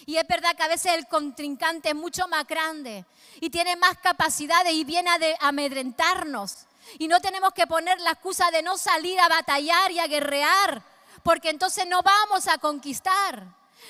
Y 0.06 0.17
es 0.17 0.28
verdad 0.28 0.56
que 0.56 0.63
a 0.63 0.67
veces 0.67 0.93
el 0.93 1.08
contrincante 1.08 1.89
es 1.89 1.96
mucho 1.96 2.28
más 2.28 2.46
grande 2.46 3.06
y 3.39 3.50
tiene 3.50 3.76
más 3.78 3.98
capacidades 4.00 4.74
y 4.74 4.84
viene 4.84 5.10
a 5.10 5.48
amedrentarnos. 5.48 6.65
Y 7.00 7.08
no 7.08 7.20
tenemos 7.20 7.54
que 7.54 7.67
poner 7.67 8.00
la 8.02 8.12
excusa 8.12 8.52
de 8.52 8.62
no 8.62 8.78
salir 8.78 9.20
a 9.20 9.30
batallar 9.30 9.91
y 9.91 10.00
a 10.00 10.08
guerrear, 10.08 10.82
porque 11.24 11.50
entonces 11.50 11.86
no 11.88 12.02
vamos 12.02 12.48
a 12.48 12.58
conquistar. 12.58 13.43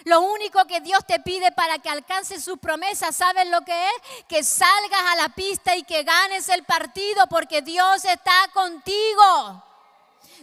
Lo 0.03 0.21
único 0.21 0.65
que 0.65 0.82
Dios 0.82 1.06
te 1.06 1.19
pide 1.19 1.51
para 1.51 1.80
que 1.80 1.89
alcances 1.89 2.43
sus 2.43 2.60
promesas, 2.60 3.15
¿sabes 3.15 3.47
lo 3.47 3.62
que 3.62 3.88
es? 3.88 4.25
Que 4.27 4.43
salgas 4.43 5.01
a 5.12 5.15
la 5.15 5.30
pista 5.30 5.75
y 5.75 5.84
que 5.84 6.03
ganes 6.03 6.49
el 6.49 6.63
partido, 6.63 7.27
porque 7.27 7.62
Dios 7.62 8.06
está 8.06 8.49
contigo. 8.53 9.63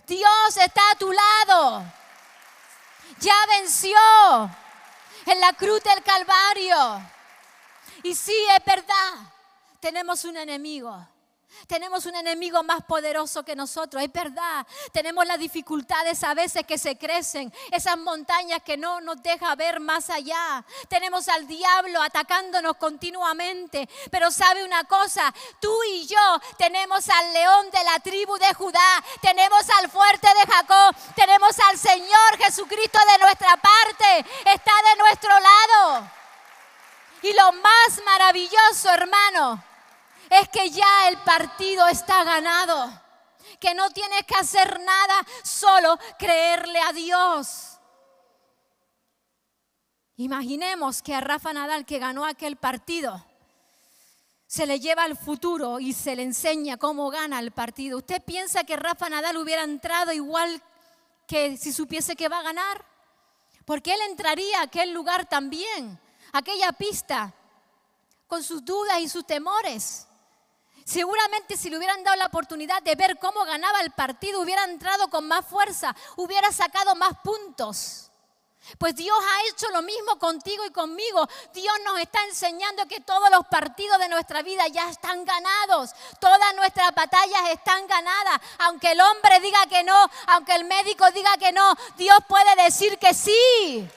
Dios 0.06 0.56
está 0.56 0.82
a 0.90 0.98
tu 0.98 1.12
lado. 1.12 1.84
Ya 3.20 3.34
venció 3.58 3.96
en 5.26 5.40
la 5.40 5.52
cruz 5.52 5.82
del 5.82 6.02
Calvario. 6.02 7.02
Y 8.02 8.14
sí, 8.14 8.34
es 8.56 8.64
verdad, 8.64 9.32
tenemos 9.80 10.24
un 10.24 10.36
enemigo 10.36 11.06
tenemos 11.66 12.06
un 12.06 12.14
enemigo 12.14 12.62
más 12.62 12.82
poderoso 12.84 13.44
que 13.44 13.56
nosotros, 13.56 14.02
es 14.02 14.12
verdad. 14.12 14.66
Tenemos 14.92 15.26
las 15.26 15.38
dificultades 15.38 16.22
a 16.24 16.34
veces 16.34 16.64
que 16.66 16.78
se 16.78 16.96
crecen, 16.96 17.52
esas 17.70 17.96
montañas 17.98 18.62
que 18.62 18.76
no 18.76 19.00
nos 19.00 19.22
deja 19.22 19.54
ver 19.54 19.80
más 19.80 20.10
allá. 20.10 20.64
Tenemos 20.88 21.28
al 21.28 21.46
diablo 21.46 22.02
atacándonos 22.02 22.76
continuamente. 22.76 23.88
Pero 24.10 24.30
sabe 24.30 24.64
una 24.64 24.84
cosa, 24.84 25.32
tú 25.60 25.74
y 25.90 26.06
yo 26.06 26.40
tenemos 26.58 27.08
al 27.08 27.32
león 27.32 27.70
de 27.70 27.84
la 27.84 27.98
tribu 28.00 28.36
de 28.38 28.52
Judá, 28.54 29.04
tenemos 29.20 29.68
al 29.78 29.90
fuerte 29.90 30.28
de 30.28 30.52
Jacob, 30.52 30.94
tenemos 31.14 31.58
al 31.70 31.78
Señor 31.78 32.38
Jesucristo 32.38 32.98
de 33.12 33.24
nuestra 33.24 33.56
parte, 33.56 34.26
está 34.44 34.72
de 34.90 34.96
nuestro 34.98 35.30
lado. 35.30 36.10
Y 37.22 37.32
lo 37.32 37.52
más 37.52 38.04
maravilloso, 38.04 38.90
hermano, 38.90 39.64
es 40.40 40.48
que 40.48 40.70
ya 40.70 41.08
el 41.08 41.18
partido 41.18 41.86
está 41.88 42.24
ganado. 42.24 43.02
Que 43.60 43.74
no 43.74 43.90
tienes 43.90 44.24
que 44.24 44.34
hacer 44.34 44.80
nada, 44.80 45.26
solo 45.42 45.98
creerle 46.18 46.80
a 46.80 46.92
Dios. 46.92 47.78
Imaginemos 50.16 51.02
que 51.02 51.14
a 51.14 51.20
Rafa 51.20 51.52
Nadal, 51.52 51.84
que 51.84 51.98
ganó 51.98 52.24
aquel 52.24 52.56
partido, 52.56 53.24
se 54.46 54.66
le 54.66 54.78
lleva 54.78 55.04
al 55.04 55.16
futuro 55.16 55.80
y 55.80 55.92
se 55.92 56.14
le 56.14 56.22
enseña 56.22 56.76
cómo 56.76 57.10
gana 57.10 57.40
el 57.40 57.50
partido. 57.50 57.98
¿Usted 57.98 58.22
piensa 58.22 58.64
que 58.64 58.76
Rafa 58.76 59.08
Nadal 59.08 59.36
hubiera 59.36 59.64
entrado 59.64 60.12
igual 60.12 60.62
que 61.26 61.56
si 61.56 61.72
supiese 61.72 62.14
que 62.14 62.28
va 62.28 62.38
a 62.38 62.44
ganar? 62.44 62.84
Porque 63.64 63.94
él 63.94 64.00
entraría 64.08 64.60
a 64.60 64.64
aquel 64.64 64.92
lugar 64.92 65.28
también, 65.28 65.98
aquella 66.32 66.72
pista, 66.72 67.34
con 68.26 68.42
sus 68.42 68.64
dudas 68.64 69.00
y 69.00 69.08
sus 69.08 69.26
temores. 69.26 70.06
Seguramente 70.84 71.56
si 71.56 71.70
le 71.70 71.78
hubieran 71.78 72.04
dado 72.04 72.16
la 72.16 72.26
oportunidad 72.26 72.82
de 72.82 72.94
ver 72.94 73.18
cómo 73.18 73.44
ganaba 73.44 73.80
el 73.80 73.90
partido, 73.92 74.40
hubiera 74.40 74.64
entrado 74.64 75.08
con 75.08 75.26
más 75.26 75.46
fuerza, 75.46 75.96
hubiera 76.16 76.52
sacado 76.52 76.94
más 76.94 77.18
puntos. 77.24 78.10
Pues 78.78 78.94
Dios 78.94 79.16
ha 79.18 79.48
hecho 79.50 79.68
lo 79.70 79.82
mismo 79.82 80.18
contigo 80.18 80.64
y 80.64 80.70
conmigo. 80.70 81.28
Dios 81.52 81.74
nos 81.84 81.98
está 82.00 82.22
enseñando 82.24 82.86
que 82.86 83.00
todos 83.00 83.30
los 83.30 83.46
partidos 83.46 83.98
de 83.98 84.08
nuestra 84.08 84.42
vida 84.42 84.66
ya 84.68 84.88
están 84.88 85.24
ganados. 85.24 85.90
Todas 86.18 86.54
nuestras 86.56 86.94
batallas 86.94 87.50
están 87.50 87.86
ganadas. 87.86 88.40
Aunque 88.60 88.92
el 88.92 89.00
hombre 89.00 89.40
diga 89.40 89.66
que 89.66 89.84
no, 89.84 90.10
aunque 90.28 90.54
el 90.54 90.64
médico 90.64 91.10
diga 91.10 91.36
que 91.38 91.52
no, 91.52 91.74
Dios 91.96 92.16
puede 92.26 92.64
decir 92.64 92.98
que 92.98 93.12
sí. 93.12 93.88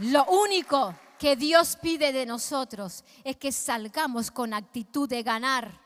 Lo 0.00 0.24
único 0.24 0.94
que 1.18 1.36
Dios 1.36 1.76
pide 1.76 2.12
de 2.12 2.24
nosotros 2.24 3.04
es 3.22 3.36
que 3.36 3.52
salgamos 3.52 4.30
con 4.30 4.54
actitud 4.54 5.06
de 5.06 5.22
ganar, 5.22 5.78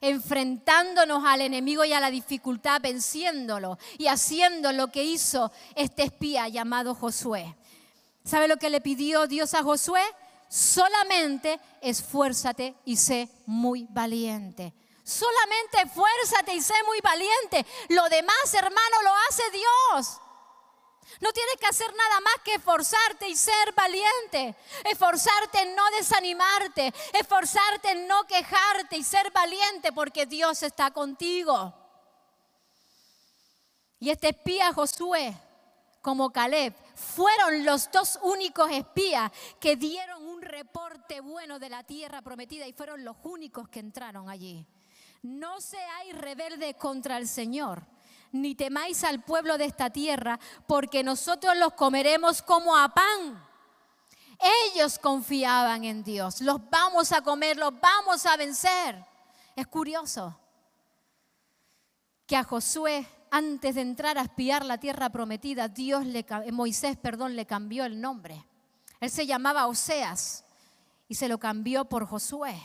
enfrentándonos 0.00 1.24
al 1.24 1.42
enemigo 1.42 1.84
y 1.84 1.92
a 1.92 2.00
la 2.00 2.10
dificultad, 2.10 2.80
venciéndolo 2.80 3.78
y 3.98 4.08
haciendo 4.08 4.72
lo 4.72 4.88
que 4.88 5.04
hizo 5.04 5.52
este 5.76 6.02
espía 6.02 6.48
llamado 6.48 6.96
Josué. 6.96 7.56
¿Sabe 8.24 8.48
lo 8.48 8.56
que 8.56 8.70
le 8.70 8.80
pidió 8.80 9.28
Dios 9.28 9.54
a 9.54 9.62
Josué? 9.62 10.02
Solamente 10.48 11.60
esfuérzate 11.80 12.74
y 12.84 12.96
sé 12.96 13.28
muy 13.46 13.86
valiente. 13.90 14.74
Solamente 15.04 15.82
esfuérzate 15.84 16.52
y 16.52 16.60
sé 16.60 16.74
muy 16.84 17.00
valiente. 17.00 17.64
Lo 17.90 18.08
demás, 18.08 18.54
hermano, 18.54 19.02
lo 19.04 19.10
hace 19.28 19.42
Dios. 19.52 20.20
No 21.20 21.32
tienes 21.32 21.56
que 21.58 21.66
hacer 21.66 21.88
nada 21.94 22.20
más 22.20 22.34
que 22.44 22.54
esforzarte 22.54 23.28
y 23.28 23.36
ser 23.36 23.72
valiente. 23.74 24.54
Esforzarte 24.84 25.62
en 25.62 25.74
no 25.74 25.82
desanimarte. 25.96 26.92
Esforzarte 27.14 27.90
en 27.92 28.06
no 28.06 28.24
quejarte 28.24 28.96
y 28.96 29.02
ser 29.02 29.30
valiente 29.30 29.92
porque 29.92 30.26
Dios 30.26 30.62
está 30.62 30.90
contigo. 30.90 31.74
Y 33.98 34.10
este 34.10 34.28
espía 34.28 34.74
Josué, 34.74 35.34
como 36.02 36.30
Caleb, 36.30 36.74
fueron 36.94 37.64
los 37.64 37.90
dos 37.90 38.18
únicos 38.22 38.70
espías 38.70 39.32
que 39.58 39.76
dieron 39.76 40.22
un 40.22 40.42
reporte 40.42 41.20
bueno 41.20 41.58
de 41.58 41.70
la 41.70 41.82
tierra 41.82 42.20
prometida 42.20 42.66
y 42.66 42.74
fueron 42.74 43.04
los 43.04 43.16
únicos 43.22 43.70
que 43.70 43.80
entraron 43.80 44.28
allí. 44.28 44.66
No 45.22 45.62
seáis 45.62 46.14
rebelde 46.14 46.74
contra 46.74 47.16
el 47.16 47.26
Señor 47.26 47.95
ni 48.32 48.54
temáis 48.54 49.04
al 49.04 49.22
pueblo 49.22 49.58
de 49.58 49.64
esta 49.64 49.90
tierra, 49.90 50.38
porque 50.66 51.02
nosotros 51.02 51.56
los 51.56 51.72
comeremos 51.74 52.42
como 52.42 52.76
a 52.76 52.88
pan. 52.88 53.46
Ellos 54.66 54.98
confiaban 54.98 55.84
en 55.84 56.02
Dios, 56.02 56.40
los 56.40 56.60
vamos 56.70 57.12
a 57.12 57.22
comer, 57.22 57.56
los 57.56 57.72
vamos 57.80 58.26
a 58.26 58.36
vencer. 58.36 59.04
Es 59.54 59.66
curioso 59.66 60.38
que 62.26 62.36
a 62.36 62.44
Josué, 62.44 63.06
antes 63.30 63.74
de 63.74 63.80
entrar 63.80 64.18
a 64.18 64.22
espiar 64.22 64.64
la 64.64 64.78
tierra 64.78 65.08
prometida, 65.10 65.68
Dios 65.68 66.04
le, 66.04 66.26
Moisés, 66.52 66.96
perdón, 66.96 67.36
le 67.36 67.46
cambió 67.46 67.84
el 67.84 68.00
nombre. 68.00 68.44
Él 69.00 69.10
se 69.10 69.26
llamaba 69.26 69.66
Oseas 69.66 70.44
y 71.08 71.14
se 71.14 71.28
lo 71.28 71.38
cambió 71.38 71.86
por 71.86 72.06
Josué. 72.06 72.60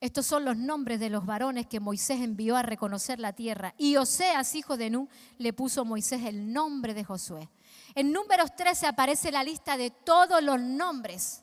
Estos 0.00 0.26
son 0.26 0.44
los 0.46 0.56
nombres 0.56 0.98
de 0.98 1.10
los 1.10 1.26
varones 1.26 1.66
que 1.66 1.78
Moisés 1.78 2.20
envió 2.20 2.56
a 2.56 2.62
reconocer 2.62 3.20
la 3.20 3.34
tierra. 3.34 3.74
Y 3.76 3.96
Oseas, 3.96 4.54
hijo 4.54 4.76
de 4.76 4.90
Nun, 4.90 5.08
le 5.36 5.52
puso 5.52 5.84
Moisés 5.84 6.24
el 6.24 6.52
nombre 6.52 6.94
de 6.94 7.04
Josué. 7.04 7.50
En 7.94 8.12
números 8.12 8.56
13 8.56 8.86
aparece 8.86 9.30
la 9.30 9.44
lista 9.44 9.76
de 9.76 9.90
todos 9.90 10.42
los 10.42 10.58
nombres 10.60 11.42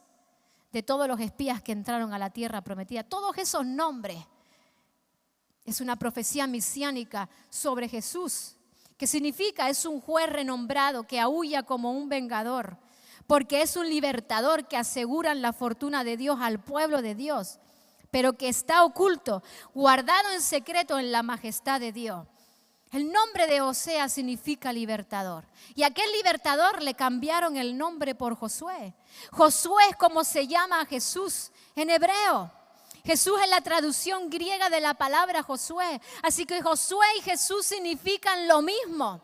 de 0.71 0.83
todos 0.83 1.07
los 1.07 1.19
espías 1.19 1.61
que 1.61 1.71
entraron 1.71 2.13
a 2.13 2.19
la 2.19 2.29
tierra 2.29 2.61
prometida. 2.61 3.03
Todos 3.03 3.37
esos 3.37 3.65
nombres. 3.65 4.19
Es 5.65 5.81
una 5.81 5.97
profecía 5.97 6.47
misiánica 6.47 7.29
sobre 7.49 7.89
Jesús, 7.89 8.55
que 8.95 9.07
significa 9.07 9.69
es 9.69 9.85
un 9.85 9.99
juez 9.99 10.29
renombrado 10.29 11.03
que 11.03 11.19
aúlla 11.19 11.63
como 11.63 11.91
un 11.91 12.07
vengador, 12.07 12.77
porque 13.27 13.61
es 13.61 13.75
un 13.75 13.89
libertador 13.89 14.67
que 14.67 14.77
asegura 14.77 15.33
la 15.35 15.51
fortuna 15.51 16.05
de 16.05 16.15
Dios 16.15 16.39
al 16.41 16.63
pueblo 16.63 17.01
de 17.01 17.15
Dios 17.15 17.59
pero 18.11 18.33
que 18.33 18.49
está 18.49 18.83
oculto, 18.83 19.43
guardado 19.73 20.31
en 20.31 20.41
secreto 20.41 20.99
en 20.99 21.11
la 21.11 21.23
majestad 21.23 21.79
de 21.79 21.91
Dios. 21.91 22.25
El 22.91 23.11
nombre 23.11 23.47
de 23.47 23.59
Osea 23.59 24.07
significa 24.07 24.71
libertador. 24.71 25.45
Y 25.75 25.83
aquel 25.83 26.09
libertador 26.13 26.81
le 26.81 26.93
cambiaron 26.93 27.57
el 27.57 27.77
nombre 27.77 28.15
por 28.15 28.35
Josué. 28.35 28.93
Josué 29.31 29.83
es 29.89 29.95
como 29.97 30.23
se 30.23 30.47
llama 30.47 30.81
a 30.81 30.85
Jesús 30.85 31.51
en 31.75 31.89
hebreo. 31.89 32.51
Jesús 33.03 33.39
es 33.41 33.49
la 33.49 33.61
traducción 33.61 34.29
griega 34.29 34.69
de 34.69 34.79
la 34.81 34.93
palabra 34.93 35.43
Josué. 35.43 36.01
Así 36.23 36.45
que 36.45 36.61
Josué 36.61 37.05
y 37.17 37.21
Jesús 37.21 37.65
significan 37.65 38.47
lo 38.47 38.61
mismo. 38.61 39.21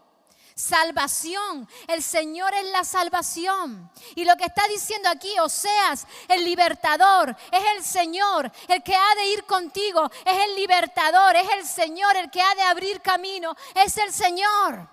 Salvación. 0.56 1.68
El 1.88 2.04
Señor 2.04 2.54
es 2.54 2.66
la 2.72 2.84
salvación. 2.84 3.90
Y 4.16 4.26
lo 4.26 4.36
que 4.36 4.46
está 4.46 4.68
diciendo 4.68 5.10
aquí 5.10 5.38
Oseas, 5.40 6.06
el 6.28 6.44
libertador, 6.46 7.36
es 7.52 7.64
el 7.76 7.84
Señor, 7.84 8.52
el 8.68 8.84
que 8.84 8.96
ha 8.96 9.16
de 9.16 9.28
ir 9.34 9.44
contigo, 9.46 10.10
es 10.26 10.48
el 10.48 10.56
libertador, 10.56 11.36
es 11.36 11.48
el 11.58 11.66
Señor, 11.66 12.16
el 12.18 12.30
que 12.30 12.42
ha 12.42 12.56
de 12.56 12.62
abrir 12.64 13.02
camino, 13.02 13.56
es 13.76 13.98
el 13.98 14.12
Señor. 14.12 14.90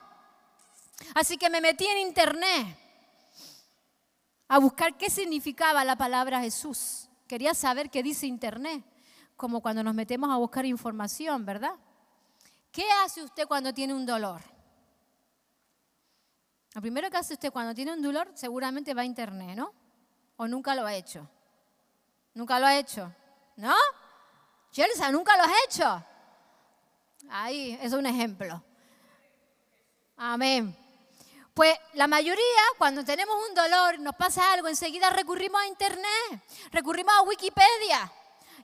Así 1.15 1.37
que 1.37 1.51
me 1.51 1.61
metí 1.61 1.87
en 1.87 1.99
internet 1.99 2.77
a 4.49 4.59
buscar 4.59 4.97
qué 4.97 5.11
significaba 5.11 5.85
la 5.85 5.97
palabra 5.97 6.41
Jesús. 6.41 7.09
Quería 7.27 7.55
saber 7.55 7.91
qué 7.91 8.03
dice 8.03 8.27
internet, 8.27 8.85
como 9.37 9.61
cuando 9.61 9.83
nos 9.83 9.95
metemos 9.95 10.31
a 10.31 10.37
buscar 10.37 10.67
información, 10.67 11.47
¿verdad? 11.47 11.75
¿Qué 12.73 12.85
hace 13.05 13.23
usted 13.23 13.47
cuando 13.47 13.73
tiene 13.73 13.95
un 13.95 14.07
dolor? 14.07 14.41
Lo 16.75 16.81
primero 16.81 17.11
que 17.11 17.17
hace 17.17 17.35
usted 17.35 17.53
cuando 17.53 17.75
tiene 17.75 17.93
un 17.93 18.03
dolor, 18.03 18.31
seguramente 18.35 18.95
va 18.95 19.03
a 19.03 19.05
internet, 19.05 19.57
¿no? 19.57 19.73
¿O 20.37 20.47
nunca 20.47 20.75
lo 20.75 20.87
ha 20.87 20.95
hecho? 20.95 21.29
¿Nunca 22.35 22.61
lo 22.61 22.67
ha 22.67 22.77
hecho? 22.77 23.13
¿No? 23.57 23.75
Chelsea, 24.71 25.11
¿nunca 25.11 25.37
lo 25.37 25.43
has 25.43 25.53
hecho? 25.67 26.05
Ahí, 27.29 27.79
es 27.83 27.93
un 27.93 28.07
ejemplo. 28.07 28.63
Amén. 30.17 30.77
Pues 31.53 31.77
la 31.95 32.07
mayoría, 32.07 32.63
cuando 32.79 33.05
tenemos 33.05 33.37
un 33.49 33.55
dolor, 33.55 33.99
nos 33.99 34.15
pasa 34.15 34.53
algo, 34.53 34.69
enseguida 34.69 35.11
recurrimos 35.11 35.61
a 35.61 35.67
internet, 35.67 36.43
recurrimos 36.71 37.13
a 37.15 37.23
Wikipedia. 37.23 38.13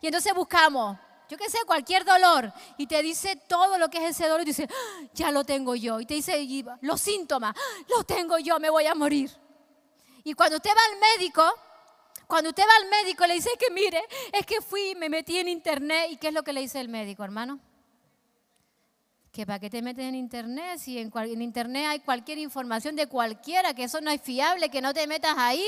Y 0.01 0.07
entonces 0.07 0.33
buscamos 0.33 0.97
yo 1.29 1.37
qué 1.37 1.51
sé, 1.51 1.59
cualquier 1.67 2.05
dolor, 2.05 2.53
y 2.79 2.87
te 2.87 3.03
dice 3.03 3.37
todo 3.49 3.79
lo 3.79 3.89
que 3.89 3.99
es 3.99 4.17
ese 4.17 4.29
dolor, 4.29 4.43
y 4.43 4.47
dice, 4.47 4.69
ah, 4.71 5.03
ya 5.15 5.31
lo 5.31 5.45
tengo 5.45 5.75
yo. 5.75 6.01
Y 6.01 6.07
te 6.07 6.15
dice 6.15 6.47
los 6.83 7.01
síntomas, 7.01 7.55
ah, 7.57 7.85
lo 7.89 8.05
tengo 8.05 8.39
yo, 8.39 8.59
me 8.61 8.71
voy 8.71 8.87
a 8.87 8.95
morir. 8.95 9.31
Y 10.25 10.35
cuando 10.35 10.57
usted 10.57 10.71
va 10.71 10.81
al 10.93 11.19
médico, 11.19 11.43
cuando 12.27 12.51
usted 12.51 12.65
va 12.65 12.77
al 12.83 12.91
médico 12.91 13.27
le 13.27 13.35
dice 13.35 13.51
que 13.59 13.71
mire, 13.71 14.03
es 14.33 14.45
que 14.45 14.61
fui, 14.61 14.95
me 14.97 15.09
metí 15.09 15.39
en 15.39 15.49
internet, 15.49 16.09
¿y 16.11 16.17
qué 16.17 16.29
es 16.29 16.35
lo 16.35 16.43
que 16.43 16.53
le 16.53 16.61
dice 16.61 16.81
el 16.81 16.89
médico, 16.89 17.23
hermano? 17.23 17.61
Que 19.31 19.47
para 19.47 19.61
qué 19.61 19.71
te 19.71 19.83
metes 19.83 20.05
en 20.05 20.15
internet, 20.15 20.79
si 20.79 20.99
en, 20.99 21.13
en 21.15 21.43
internet 21.43 21.87
hay 21.89 22.01
cualquier 22.01 22.39
información 22.39 22.97
de 22.97 23.07
cualquiera, 23.07 23.75
que 23.75 23.85
eso 23.85 24.01
no 24.01 24.11
es 24.11 24.21
fiable, 24.21 24.71
que 24.71 24.81
no 24.81 24.93
te 24.93 25.07
metas 25.07 25.35
ahí. 25.37 25.65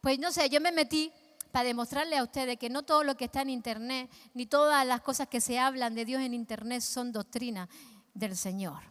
Pues 0.00 0.18
no 0.18 0.30
sé, 0.30 0.48
yo 0.48 0.60
me 0.60 0.70
metí 0.70 1.12
para 1.50 1.64
demostrarle 1.64 2.16
a 2.16 2.22
ustedes 2.22 2.58
que 2.58 2.70
no 2.70 2.82
todo 2.82 3.04
lo 3.04 3.16
que 3.16 3.26
está 3.26 3.42
en 3.42 3.50
Internet, 3.50 4.10
ni 4.34 4.46
todas 4.46 4.86
las 4.86 5.00
cosas 5.00 5.28
que 5.28 5.40
se 5.40 5.58
hablan 5.58 5.94
de 5.94 6.04
Dios 6.04 6.22
en 6.22 6.34
Internet 6.34 6.82
son 6.82 7.12
doctrina 7.12 7.68
del 8.14 8.36
Señor. 8.36 8.82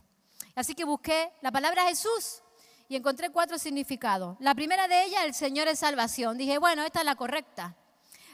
Así 0.55 0.73
que 0.73 0.85
busqué 0.85 1.31
la 1.41 1.51
palabra 1.51 1.87
Jesús 1.87 2.41
y 2.89 2.95
encontré 2.95 3.29
cuatro 3.29 3.57
significados. 3.57 4.37
La 4.39 4.55
primera 4.55 4.87
de 4.87 5.03
ellas, 5.05 5.25
el 5.25 5.33
Señor 5.33 5.67
es 5.67 5.79
salvación. 5.79 6.37
Dije, 6.37 6.57
bueno, 6.57 6.83
esta 6.83 6.99
es 6.99 7.05
la 7.05 7.15
correcta. 7.15 7.75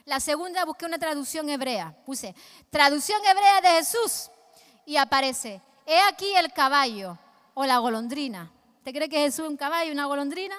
La 0.06 0.20
segunda, 0.20 0.64
busqué 0.66 0.86
una 0.86 0.98
traducción 0.98 1.50
hebrea. 1.50 1.96
Puse, 2.06 2.36
traducción 2.70 3.20
hebrea 3.26 3.62
de 3.62 3.70
Jesús. 3.70 4.30
Y 4.86 4.98
aparece, 4.98 5.62
he 5.86 6.00
aquí 6.02 6.34
el 6.36 6.54
caballo 6.54 7.18
o 7.54 7.66
la 7.66 7.80
golondrina. 7.80 8.52
¿Te 8.84 8.94
cree 8.94 9.10
que 9.10 9.20
Jesús 9.20 9.46
es 9.46 9.50
un 9.50 9.58
caballo 9.58 9.90
y 9.90 9.94
una 9.94 10.06
golondrina? 10.06 10.56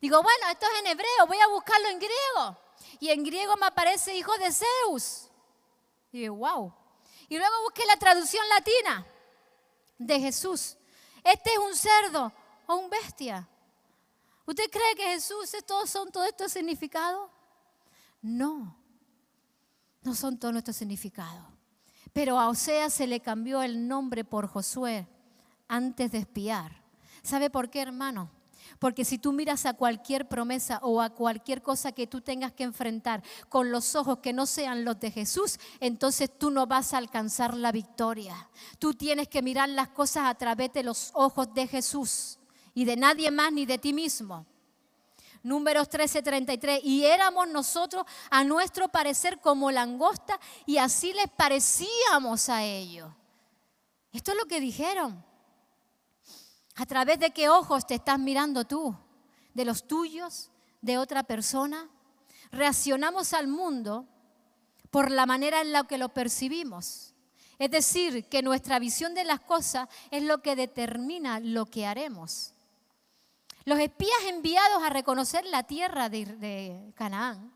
Digo, 0.00 0.22
bueno, 0.22 0.48
esto 0.50 0.66
es 0.72 0.80
en 0.80 0.86
hebreo, 0.86 1.26
voy 1.26 1.38
a 1.38 1.48
buscarlo 1.48 1.88
en 1.88 1.98
griego 1.98 2.67
y 3.00 3.10
en 3.10 3.22
griego 3.22 3.56
me 3.56 3.66
aparece 3.66 4.16
hijo 4.16 4.36
de 4.38 4.50
Zeus. 4.52 5.28
Y 6.12 6.28
wow. 6.28 6.72
Y 7.28 7.36
luego 7.36 7.62
busqué 7.64 7.84
la 7.86 7.96
traducción 7.96 8.46
latina 8.48 9.06
de 9.98 10.20
Jesús. 10.20 10.76
Este 11.22 11.50
es 11.52 11.58
un 11.58 11.74
cerdo 11.74 12.32
o 12.66 12.76
un 12.76 12.90
bestia. 12.90 13.48
¿Usted 14.46 14.70
cree 14.70 14.94
que 14.96 15.12
Jesús 15.12 15.52
es 15.52 15.64
todo, 15.64 15.86
son 15.86 16.10
todos 16.10 16.26
estos 16.26 16.52
significados? 16.52 17.30
No, 18.22 18.76
no 20.02 20.14
son 20.14 20.38
todos 20.38 20.52
nuestros 20.52 20.76
significados. 20.76 21.44
Pero 22.12 22.38
a 22.38 22.48
Osea 22.48 22.88
se 22.88 23.06
le 23.06 23.20
cambió 23.20 23.62
el 23.62 23.86
nombre 23.86 24.24
por 24.24 24.48
Josué 24.48 25.06
antes 25.68 26.12
de 26.12 26.18
espiar. 26.18 26.82
¿Sabe 27.22 27.50
por 27.50 27.68
qué, 27.68 27.82
hermano? 27.82 28.30
Porque 28.78 29.04
si 29.04 29.18
tú 29.18 29.32
miras 29.32 29.66
a 29.66 29.74
cualquier 29.74 30.28
promesa 30.28 30.78
o 30.82 31.00
a 31.00 31.10
cualquier 31.10 31.62
cosa 31.62 31.92
que 31.92 32.06
tú 32.06 32.20
tengas 32.20 32.52
que 32.52 32.64
enfrentar 32.64 33.22
con 33.48 33.70
los 33.72 33.94
ojos 33.94 34.18
que 34.18 34.32
no 34.32 34.46
sean 34.46 34.84
los 34.84 35.00
de 35.00 35.10
Jesús, 35.10 35.58
entonces 35.80 36.30
tú 36.38 36.50
no 36.50 36.66
vas 36.66 36.94
a 36.94 36.98
alcanzar 36.98 37.54
la 37.54 37.72
victoria. 37.72 38.48
Tú 38.78 38.94
tienes 38.94 39.28
que 39.28 39.42
mirar 39.42 39.68
las 39.68 39.88
cosas 39.88 40.24
a 40.26 40.34
través 40.34 40.72
de 40.72 40.84
los 40.84 41.10
ojos 41.14 41.52
de 41.54 41.66
Jesús 41.66 42.38
y 42.74 42.84
de 42.84 42.96
nadie 42.96 43.30
más 43.30 43.52
ni 43.52 43.66
de 43.66 43.78
ti 43.78 43.92
mismo. 43.92 44.46
Números 45.42 45.88
13:33. 45.88 46.80
Y 46.82 47.04
éramos 47.04 47.48
nosotros 47.48 48.04
a 48.30 48.44
nuestro 48.44 48.88
parecer 48.88 49.40
como 49.40 49.70
langosta 49.70 50.38
y 50.66 50.78
así 50.78 51.12
les 51.12 51.28
parecíamos 51.30 52.48
a 52.48 52.64
ellos. 52.64 53.10
Esto 54.12 54.32
es 54.32 54.38
lo 54.38 54.46
que 54.46 54.60
dijeron. 54.60 55.27
¿A 56.78 56.86
través 56.86 57.18
de 57.18 57.32
qué 57.32 57.48
ojos 57.48 57.88
te 57.88 57.96
estás 57.96 58.20
mirando 58.20 58.64
tú? 58.64 58.96
¿De 59.52 59.64
los 59.64 59.88
tuyos? 59.88 60.52
¿De 60.80 60.96
otra 60.96 61.24
persona? 61.24 61.88
Reaccionamos 62.52 63.32
al 63.32 63.48
mundo 63.48 64.06
por 64.92 65.10
la 65.10 65.26
manera 65.26 65.60
en 65.60 65.72
la 65.72 65.82
que 65.88 65.98
lo 65.98 66.10
percibimos. 66.10 67.14
Es 67.58 67.72
decir, 67.72 68.28
que 68.28 68.42
nuestra 68.42 68.78
visión 68.78 69.12
de 69.14 69.24
las 69.24 69.40
cosas 69.40 69.88
es 70.12 70.22
lo 70.22 70.40
que 70.40 70.54
determina 70.54 71.40
lo 71.40 71.66
que 71.66 71.84
haremos. 71.84 72.54
Los 73.64 73.80
espías 73.80 74.20
enviados 74.28 74.80
a 74.84 74.88
reconocer 74.88 75.44
la 75.46 75.64
tierra 75.64 76.08
de, 76.08 76.92
Canaán 76.94 77.52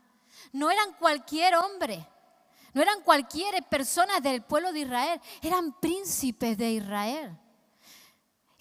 no 0.51 0.69
eran 0.69 0.91
cualquier 0.99 1.55
hombre, 1.55 2.05
no 2.73 2.81
eran 2.81 3.01
cualquier 3.03 3.63
persona 3.69 4.19
del 4.19 4.41
pueblo 4.41 4.73
de 4.73 4.81
Israel, 4.81 5.21
eran 5.41 5.79
príncipes 5.79 6.57
de 6.57 6.71
Israel. 6.71 7.39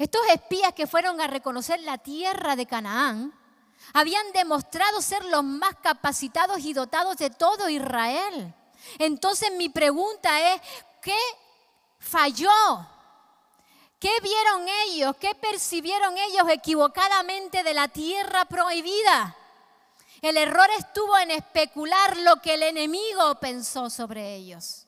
Estos 0.02 0.26
espías 0.30 0.72
que 0.72 0.88
fueron 0.88 1.20
a 1.20 1.28
reconocer 1.28 1.78
la 1.82 1.96
tierra 1.96 2.56
de 2.56 2.66
Canaán 2.66 3.32
habían 3.92 4.32
demostrado 4.32 5.00
ser 5.00 5.24
los 5.26 5.44
más 5.44 5.76
capacitados 5.80 6.58
y 6.58 6.72
dotados 6.72 7.18
de 7.18 7.30
todo 7.30 7.68
Israel. 7.68 8.52
Entonces 8.98 9.52
mi 9.52 9.68
pregunta 9.68 10.54
es, 10.54 10.60
¿qué 11.00 11.16
falló? 12.00 12.50
¿Qué 14.00 14.10
vieron 14.24 14.66
ellos? 14.86 15.14
¿Qué 15.20 15.36
percibieron 15.36 16.18
ellos 16.18 16.48
equivocadamente 16.48 17.62
de 17.62 17.72
la 17.72 17.86
tierra 17.86 18.44
prohibida? 18.46 19.36
El 20.20 20.36
error 20.36 20.68
estuvo 20.78 21.16
en 21.18 21.30
especular 21.30 22.16
lo 22.16 22.42
que 22.42 22.54
el 22.54 22.64
enemigo 22.64 23.36
pensó 23.36 23.88
sobre 23.88 24.34
ellos, 24.34 24.84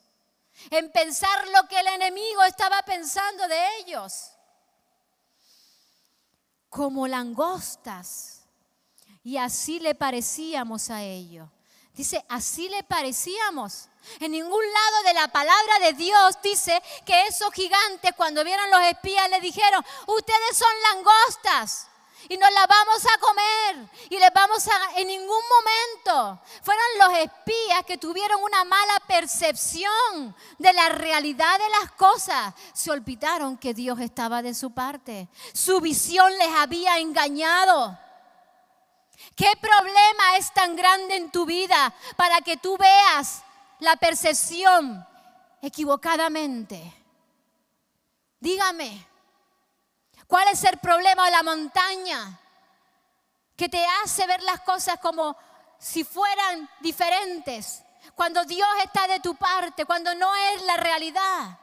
en 0.70 0.90
pensar 0.90 1.46
lo 1.50 1.68
que 1.68 1.78
el 1.78 1.86
enemigo 1.86 2.42
estaba 2.42 2.82
pensando 2.82 3.46
de 3.46 3.78
ellos 3.78 4.33
como 6.74 7.06
langostas. 7.06 8.40
Y 9.22 9.36
así 9.36 9.78
le 9.78 9.94
parecíamos 9.94 10.90
a 10.90 11.02
ellos. 11.02 11.48
Dice, 11.94 12.24
así 12.28 12.68
le 12.68 12.82
parecíamos. 12.82 13.88
En 14.18 14.32
ningún 14.32 14.50
lado 14.50 15.02
de 15.04 15.14
la 15.14 15.28
palabra 15.28 15.78
de 15.82 15.92
Dios 15.92 16.36
dice 16.42 16.82
que 17.06 17.26
esos 17.28 17.52
gigantes 17.52 18.10
cuando 18.16 18.42
vieron 18.42 18.68
los 18.70 18.80
espías 18.82 19.30
le 19.30 19.40
dijeron, 19.40 19.84
ustedes 20.08 20.56
son 20.58 20.68
langostas 20.92 21.86
y 22.28 22.36
nos 22.36 22.52
la 22.52 22.66
vamos 22.66 23.04
a 23.04 23.18
comer 23.18 23.88
y 24.10 24.18
les 24.18 24.32
vamos 24.32 24.66
a... 24.68 25.00
En 25.00 25.08
ningún 25.08 25.28
momento 25.28 26.40
fueron 26.62 26.84
los 26.98 27.18
espías 27.18 27.84
que 27.86 27.98
tuvieron 27.98 28.42
una 28.42 28.64
mala 28.64 29.00
percepción 29.06 30.34
de 30.58 30.72
la 30.72 30.88
realidad 30.90 31.58
de 31.58 31.68
las 31.80 31.92
cosas. 31.92 32.54
Se 32.72 32.90
olvidaron 32.90 33.56
que 33.56 33.74
Dios 33.74 34.00
estaba 34.00 34.42
de 34.42 34.54
su 34.54 34.72
parte. 34.72 35.28
Su 35.52 35.80
visión 35.80 36.36
les 36.38 36.50
había 36.50 36.98
engañado. 36.98 37.98
¿Qué 39.36 39.52
problema 39.60 40.36
es 40.36 40.52
tan 40.52 40.76
grande 40.76 41.16
en 41.16 41.30
tu 41.30 41.44
vida 41.44 41.94
para 42.16 42.40
que 42.40 42.56
tú 42.56 42.76
veas 42.76 43.42
la 43.80 43.96
percepción 43.96 45.06
equivocadamente? 45.60 46.94
Dígame. 48.40 49.13
¿Cuál 50.26 50.48
es 50.48 50.64
el 50.64 50.78
problema 50.78 51.26
de 51.26 51.30
la 51.30 51.42
montaña? 51.42 52.40
Que 53.56 53.68
te 53.68 53.84
hace 54.02 54.26
ver 54.26 54.42
las 54.42 54.60
cosas 54.60 54.98
como 54.98 55.36
si 55.78 56.04
fueran 56.04 56.68
diferentes. 56.80 57.82
Cuando 58.14 58.44
Dios 58.44 58.68
está 58.84 59.06
de 59.06 59.20
tu 59.20 59.34
parte, 59.34 59.84
cuando 59.84 60.14
no 60.14 60.34
es 60.34 60.62
la 60.62 60.76
realidad. 60.76 61.58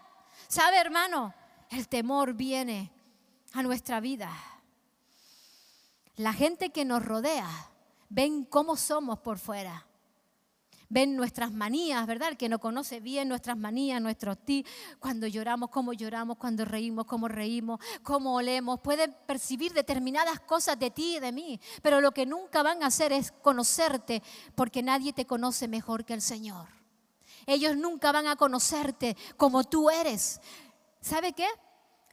¿Sabe, 0.47 0.77
hermano? 0.77 1.33
El 1.69 1.87
temor 1.87 2.33
viene 2.33 2.91
a 3.53 3.63
nuestra 3.63 3.99
vida. 3.99 4.31
La 6.15 6.33
gente 6.33 6.71
que 6.71 6.85
nos 6.85 7.03
rodea 7.03 7.47
ven 8.09 8.43
cómo 8.45 8.75
somos 8.75 9.19
por 9.19 9.39
fuera. 9.39 9.85
Ven 10.91 11.15
nuestras 11.15 11.53
manías, 11.53 12.05
¿verdad? 12.05 12.29
El 12.29 12.37
que 12.37 12.49
no 12.49 12.59
conoce 12.59 12.99
bien 12.99 13.29
nuestras 13.29 13.57
manías, 13.57 14.01
nuestros 14.01 14.37
ti, 14.37 14.65
cuando 14.99 15.25
lloramos, 15.25 15.69
cómo 15.69 15.93
lloramos, 15.93 16.37
cuando 16.37 16.65
reímos, 16.65 17.05
cómo 17.05 17.29
reímos, 17.29 17.79
cómo 18.03 18.35
olemos, 18.35 18.81
pueden 18.81 19.15
percibir 19.25 19.71
determinadas 19.71 20.41
cosas 20.41 20.77
de 20.77 20.91
ti 20.91 21.15
y 21.15 21.19
de 21.19 21.31
mí, 21.31 21.59
pero 21.81 22.01
lo 22.01 22.11
que 22.11 22.25
nunca 22.25 22.61
van 22.61 22.83
a 22.83 22.87
hacer 22.87 23.13
es 23.13 23.31
conocerte, 23.31 24.21
porque 24.53 24.83
nadie 24.83 25.13
te 25.13 25.25
conoce 25.25 25.69
mejor 25.69 26.03
que 26.03 26.13
el 26.13 26.21
Señor. 26.21 26.67
Ellos 27.45 27.77
nunca 27.77 28.11
van 28.11 28.27
a 28.27 28.35
conocerte 28.35 29.15
como 29.37 29.63
tú 29.63 29.89
eres. 29.89 30.41
¿Sabe 30.99 31.31
qué? 31.31 31.47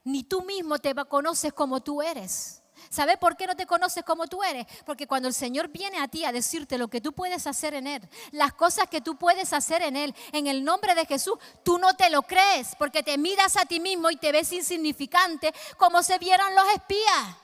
Ni 0.05 0.23
tú 0.23 0.43
mismo 0.43 0.79
te 0.79 0.95
conoces 0.95 1.53
como 1.53 1.81
tú 1.81 2.01
eres. 2.01 2.58
¿Sabes 2.91 3.19
por 3.19 3.37
qué 3.37 3.47
no 3.47 3.57
te 3.57 3.67
conoces 3.67 4.05
como 4.05 4.27
tú 4.27 4.43
eres? 4.43 4.67
Porque 4.87 5.07
cuando 5.07 5.29
el 5.29 5.35
Señor 5.35 5.69
viene 5.69 5.99
a 5.99 6.09
ti 6.09 6.25
a 6.25 6.33
decirte 6.33 6.79
lo 6.79 6.89
que 6.89 7.01
tú 7.01 7.13
puedes 7.13 7.47
hacer 7.47 7.75
en 7.75 7.87
Él, 7.87 8.09
las 8.33 8.53
cosas 8.55 8.89
que 8.89 9.01
tú 9.01 9.17
puedes 9.17 9.53
hacer 9.53 9.83
en 9.83 9.97
Él, 9.97 10.15
en 10.33 10.47
el 10.47 10.65
nombre 10.65 10.95
de 10.95 11.07
Jesús, 11.07 11.39
tú 11.65 11.79
no 11.79 11.95
te 11.95 12.11
lo 12.11 12.23
crees 12.23 12.75
porque 12.79 13.03
te 13.03 13.19
miras 13.19 13.57
a 13.57 13.67
ti 13.67 13.81
mismo 13.81 14.11
y 14.11 14.17
te 14.17 14.33
ves 14.33 14.53
insignificante 14.53 15.55
como 15.77 16.03
se 16.03 16.19
vieron 16.19 16.55
los 16.55 16.69
espías. 16.75 17.37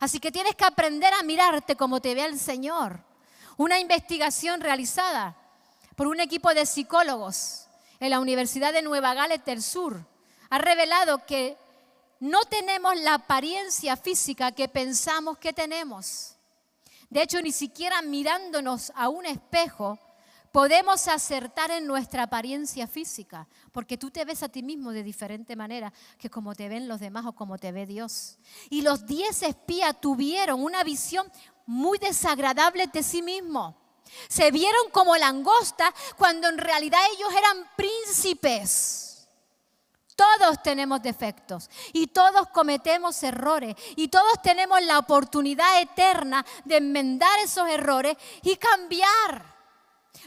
Así 0.00 0.18
que 0.18 0.32
tienes 0.32 0.56
que 0.56 0.64
aprender 0.64 1.14
a 1.14 1.22
mirarte 1.22 1.76
como 1.76 2.00
te 2.00 2.14
ve 2.14 2.24
el 2.24 2.38
Señor. 2.38 3.00
Una 3.56 3.78
investigación 3.78 4.60
realizada 4.60 5.36
por 5.94 6.08
un 6.08 6.18
equipo 6.18 6.52
de 6.52 6.66
psicólogos 6.66 7.68
en 8.00 8.10
la 8.10 8.20
Universidad 8.20 8.72
de 8.72 8.82
Nueva 8.82 9.14
Gales 9.14 9.44
del 9.44 9.62
Sur 9.62 10.04
ha 10.50 10.58
revelado 10.58 11.24
que 11.24 11.56
no 12.20 12.44
tenemos 12.44 12.96
la 13.00 13.14
apariencia 13.14 13.96
física 13.96 14.52
que 14.52 14.68
pensamos 14.68 15.38
que 15.38 15.52
tenemos. 15.52 16.36
De 17.10 17.22
hecho, 17.22 17.40
ni 17.40 17.52
siquiera 17.52 18.02
mirándonos 18.02 18.92
a 18.94 19.08
un 19.08 19.26
espejo 19.26 19.98
podemos 20.54 21.08
acertar 21.08 21.72
en 21.72 21.84
nuestra 21.84 22.22
apariencia 22.22 22.86
física, 22.86 23.48
porque 23.72 23.98
tú 23.98 24.12
te 24.12 24.24
ves 24.24 24.44
a 24.44 24.48
ti 24.48 24.62
mismo 24.62 24.92
de 24.92 25.02
diferente 25.02 25.56
manera 25.56 25.92
que 26.16 26.30
como 26.30 26.54
te 26.54 26.68
ven 26.68 26.86
los 26.86 27.00
demás 27.00 27.26
o 27.26 27.32
como 27.32 27.58
te 27.58 27.72
ve 27.72 27.86
Dios. 27.86 28.38
Y 28.70 28.82
los 28.82 29.04
diez 29.04 29.42
espías 29.42 30.00
tuvieron 30.00 30.62
una 30.62 30.84
visión 30.84 31.30
muy 31.66 31.98
desagradable 31.98 32.86
de 32.86 33.02
sí 33.02 33.20
mismos. 33.20 33.74
Se 34.28 34.52
vieron 34.52 34.90
como 34.92 35.16
langosta 35.16 35.92
cuando 36.16 36.48
en 36.48 36.58
realidad 36.58 37.00
ellos 37.16 37.32
eran 37.36 37.68
príncipes. 37.76 39.13
Todos 40.16 40.62
tenemos 40.62 41.02
defectos 41.02 41.68
y 41.92 42.06
todos 42.06 42.48
cometemos 42.50 43.20
errores 43.22 43.74
y 43.96 44.08
todos 44.08 44.40
tenemos 44.42 44.80
la 44.82 44.98
oportunidad 44.98 45.80
eterna 45.80 46.44
de 46.64 46.76
enmendar 46.76 47.36
esos 47.40 47.68
errores 47.68 48.16
y 48.42 48.56
cambiar. 48.56 49.54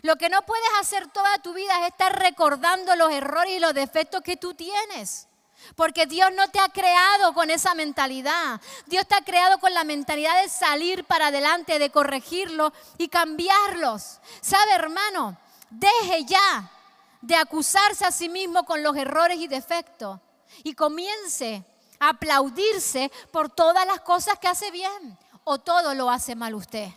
Lo 0.01 0.17
que 0.17 0.29
no 0.29 0.41
puedes 0.41 0.69
hacer 0.79 1.07
toda 1.07 1.37
tu 1.39 1.53
vida 1.53 1.79
es 1.81 1.91
estar 1.91 2.19
recordando 2.19 2.95
los 2.95 3.11
errores 3.11 3.53
y 3.53 3.59
los 3.59 3.73
defectos 3.73 4.21
que 4.21 4.35
tú 4.35 4.53
tienes. 4.53 5.27
Porque 5.75 6.05
Dios 6.05 6.31
no 6.33 6.49
te 6.49 6.59
ha 6.59 6.69
creado 6.69 7.33
con 7.33 7.49
esa 7.49 7.73
mentalidad. 7.73 8.61
Dios 8.85 9.07
te 9.07 9.15
ha 9.15 9.21
creado 9.21 9.57
con 9.57 9.73
la 9.73 9.83
mentalidad 9.83 10.41
de 10.41 10.49
salir 10.49 11.03
para 11.05 11.27
adelante, 11.27 11.79
de 11.79 11.89
corregirlos 11.89 12.73
y 12.97 13.07
cambiarlos. 13.07 14.19
¿Sabe, 14.41 14.73
hermano? 14.73 15.37
Deje 15.69 16.25
ya 16.25 16.71
de 17.21 17.35
acusarse 17.35 18.05
a 18.05 18.11
sí 18.11 18.29
mismo 18.29 18.63
con 18.65 18.83
los 18.83 18.95
errores 18.95 19.37
y 19.37 19.47
defectos 19.47 20.19
y 20.63 20.73
comience 20.73 21.65
a 21.99 22.09
aplaudirse 22.09 23.11
por 23.31 23.49
todas 23.49 23.85
las 23.87 24.01
cosas 24.01 24.37
que 24.39 24.47
hace 24.47 24.71
bien 24.71 25.17
o 25.43 25.59
todo 25.59 25.93
lo 25.93 26.09
hace 26.09 26.35
mal 26.35 26.55
usted. 26.55 26.89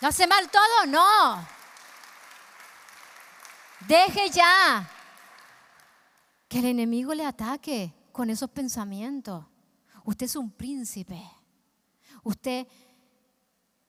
¿No 0.00 0.08
hace 0.08 0.26
mal 0.26 0.50
todo? 0.50 0.86
No. 0.86 1.46
Deje 3.86 4.30
ya 4.30 4.88
que 6.48 6.58
el 6.58 6.66
enemigo 6.66 7.14
le 7.14 7.24
ataque 7.24 7.94
con 8.12 8.30
esos 8.30 8.50
pensamientos. 8.50 9.44
Usted 10.04 10.26
es 10.26 10.36
un 10.36 10.50
príncipe. 10.50 11.22
Usted 12.22 12.66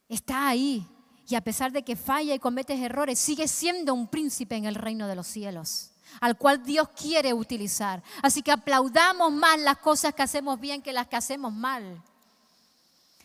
está 0.08 0.48
ahí 0.48 0.88
y 1.32 1.36
a 1.36 1.42
pesar 1.42 1.72
de 1.72 1.84
que 1.84 1.96
falla 1.96 2.34
y 2.34 2.40
cometes 2.40 2.80
errores, 2.80 3.18
sigue 3.18 3.48
siendo 3.48 3.94
un 3.94 4.08
príncipe 4.08 4.56
en 4.56 4.66
el 4.66 4.76
reino 4.76 5.08
de 5.08 5.16
los 5.16 5.28
cielos, 5.28 5.92
al 6.20 6.38
cual 6.38 6.64
Dios 6.64 6.90
quiere 6.90 7.34
utilizar. 7.34 8.04
Así 8.22 8.42
que 8.42 8.52
aplaudamos 8.52 9.32
más 9.32 9.58
las 9.60 9.78
cosas 9.78 10.14
que 10.14 10.24
hacemos 10.24 10.60
bien 10.60 10.82
que 10.82 10.92
las 10.92 11.08
que 11.08 11.16
hacemos 11.16 11.54
mal. 11.54 12.02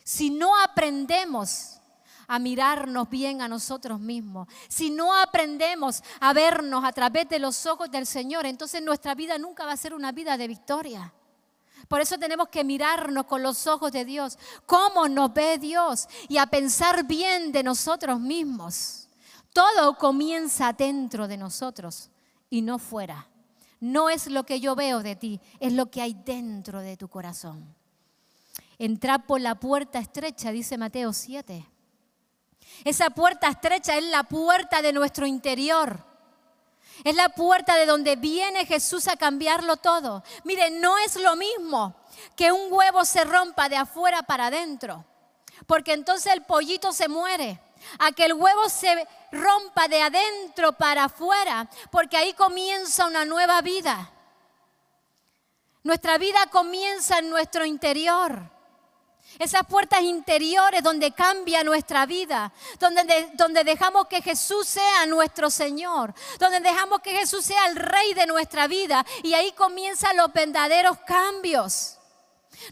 Si 0.05 0.31
no 0.31 0.57
aprendemos 0.61 1.81
a 2.29 2.38
mirarnos 2.38 3.11
bien 3.11 3.42
a 3.42 3.49
nosotros 3.49 3.99
mismos, 3.99 4.47
si 4.69 4.90
no 4.90 5.12
aprendemos 5.16 6.03
a 6.21 6.33
vernos 6.33 6.85
a 6.85 6.92
través 6.92 7.29
de 7.29 7.40
los 7.40 7.66
ojos 7.66 7.90
del 7.90 8.07
Señor, 8.07 8.47
entonces 8.47 8.83
nuestra 8.83 9.16
vida 9.16 9.37
nunca 9.37 9.66
va 9.66 9.73
a 9.73 9.77
ser 9.77 9.95
una 9.95 10.12
vida 10.12 10.37
de 10.37 10.47
victoria. 10.47 11.12
Por 11.89 12.01
eso 12.01 12.19
tenemos 12.19 12.49
que 12.49 12.65
mirarnos 12.65 13.27
con 13.27 13.43
los 13.43 13.67
ojos 13.67 13.93
de 13.93 14.05
Dios, 14.05 14.39
cómo 14.67 15.09
nos 15.09 15.33
ve 15.33 15.59
Dios 15.59 16.09
y 16.29 16.39
a 16.39 16.47
pensar 16.47 17.05
bien 17.05 17.53
de 17.53 17.62
nosotros 17.62 18.19
mismos. 18.19 19.09
Todo 19.53 19.97
comienza 19.97 20.73
dentro 20.73 21.29
de 21.29 21.37
nosotros 21.37 22.11
y 22.51 22.62
no 22.62 22.79
fuera. 22.79 23.29
No 23.81 24.09
es 24.11 24.27
lo 24.27 24.45
que 24.45 24.61
yo 24.61 24.75
veo 24.75 25.03
de 25.03 25.17
ti, 25.17 25.41
es 25.61 25.73
lo 25.73 25.91
que 25.91 26.03
hay 26.03 26.15
dentro 26.15 26.81
de 26.81 26.97
tu 26.97 27.09
corazón. 27.09 27.75
Entrar 28.79 29.27
por 29.27 29.41
la 29.41 29.55
puerta 29.55 29.99
estrecha, 29.99 30.51
dice 30.51 30.77
Mateo 30.79 31.12
7. 31.12 31.67
Esa 32.85 33.11
puerta 33.11 33.49
estrecha 33.49 33.97
es 33.97 34.05
la 34.05 34.25
puerta 34.25 34.83
de 34.83 34.93
nuestro 34.93 35.27
interior. 35.27 36.05
Es 37.05 37.15
la 37.15 37.29
puerta 37.29 37.77
de 37.77 37.87
donde 37.87 38.17
viene 38.17 38.67
Jesús 38.67 39.09
a 39.09 39.17
cambiarlo 39.17 39.77
todo. 39.77 40.23
Mire, 40.45 40.71
no 40.71 40.99
es 40.99 41.17
lo 41.17 41.37
mismo 41.37 41.95
que 42.35 42.53
un 42.53 42.73
huevo 42.73 43.05
se 43.05 43.25
rompa 43.25 43.69
de 43.69 43.77
afuera 43.77 44.23
para 44.23 44.47
adentro, 44.47 45.05
porque 45.67 45.93
entonces 45.93 46.33
el 46.33 46.43
pollito 46.43 46.93
se 46.93 47.09
muere. 47.09 47.61
A 47.99 48.11
que 48.11 48.25
el 48.25 48.33
huevo 48.33 48.69
se 48.69 49.07
rompa 49.31 49.87
de 49.87 50.03
adentro 50.03 50.73
para 50.73 51.05
afuera, 51.05 51.69
porque 51.91 52.17
ahí 52.17 52.33
comienza 52.33 53.07
una 53.07 53.25
nueva 53.25 53.61
vida. 53.61 54.11
Nuestra 55.85 56.19
vida 56.19 56.47
comienza 56.51 57.19
en 57.19 57.31
nuestro 57.31 57.65
interior. 57.65 58.56
Esas 59.39 59.67
puertas 59.67 60.01
interiores 60.01 60.83
donde 60.83 61.12
cambia 61.12 61.62
nuestra 61.62 62.07
vida, 62.07 62.53
donde, 62.79 63.31
donde 63.35 63.65
dejamos 63.65 64.07
que 64.07 64.23
Jesús 64.23 64.67
sea 64.67 65.05
nuestro 65.07 65.51
Señor, 65.51 66.15
donde 66.39 66.61
dejamos 66.61 67.01
que 67.01 67.11
Jesús 67.11 67.45
sea 67.45 67.67
el 67.67 67.77
Rey 67.77 68.15
de 68.15 68.27
nuestra 68.27 68.67
vida 68.67 69.05
y 69.23 69.35
ahí 69.35 69.53
comienzan 69.53 70.17
los 70.17 70.33
verdaderos 70.33 70.99
cambios. 71.07 71.99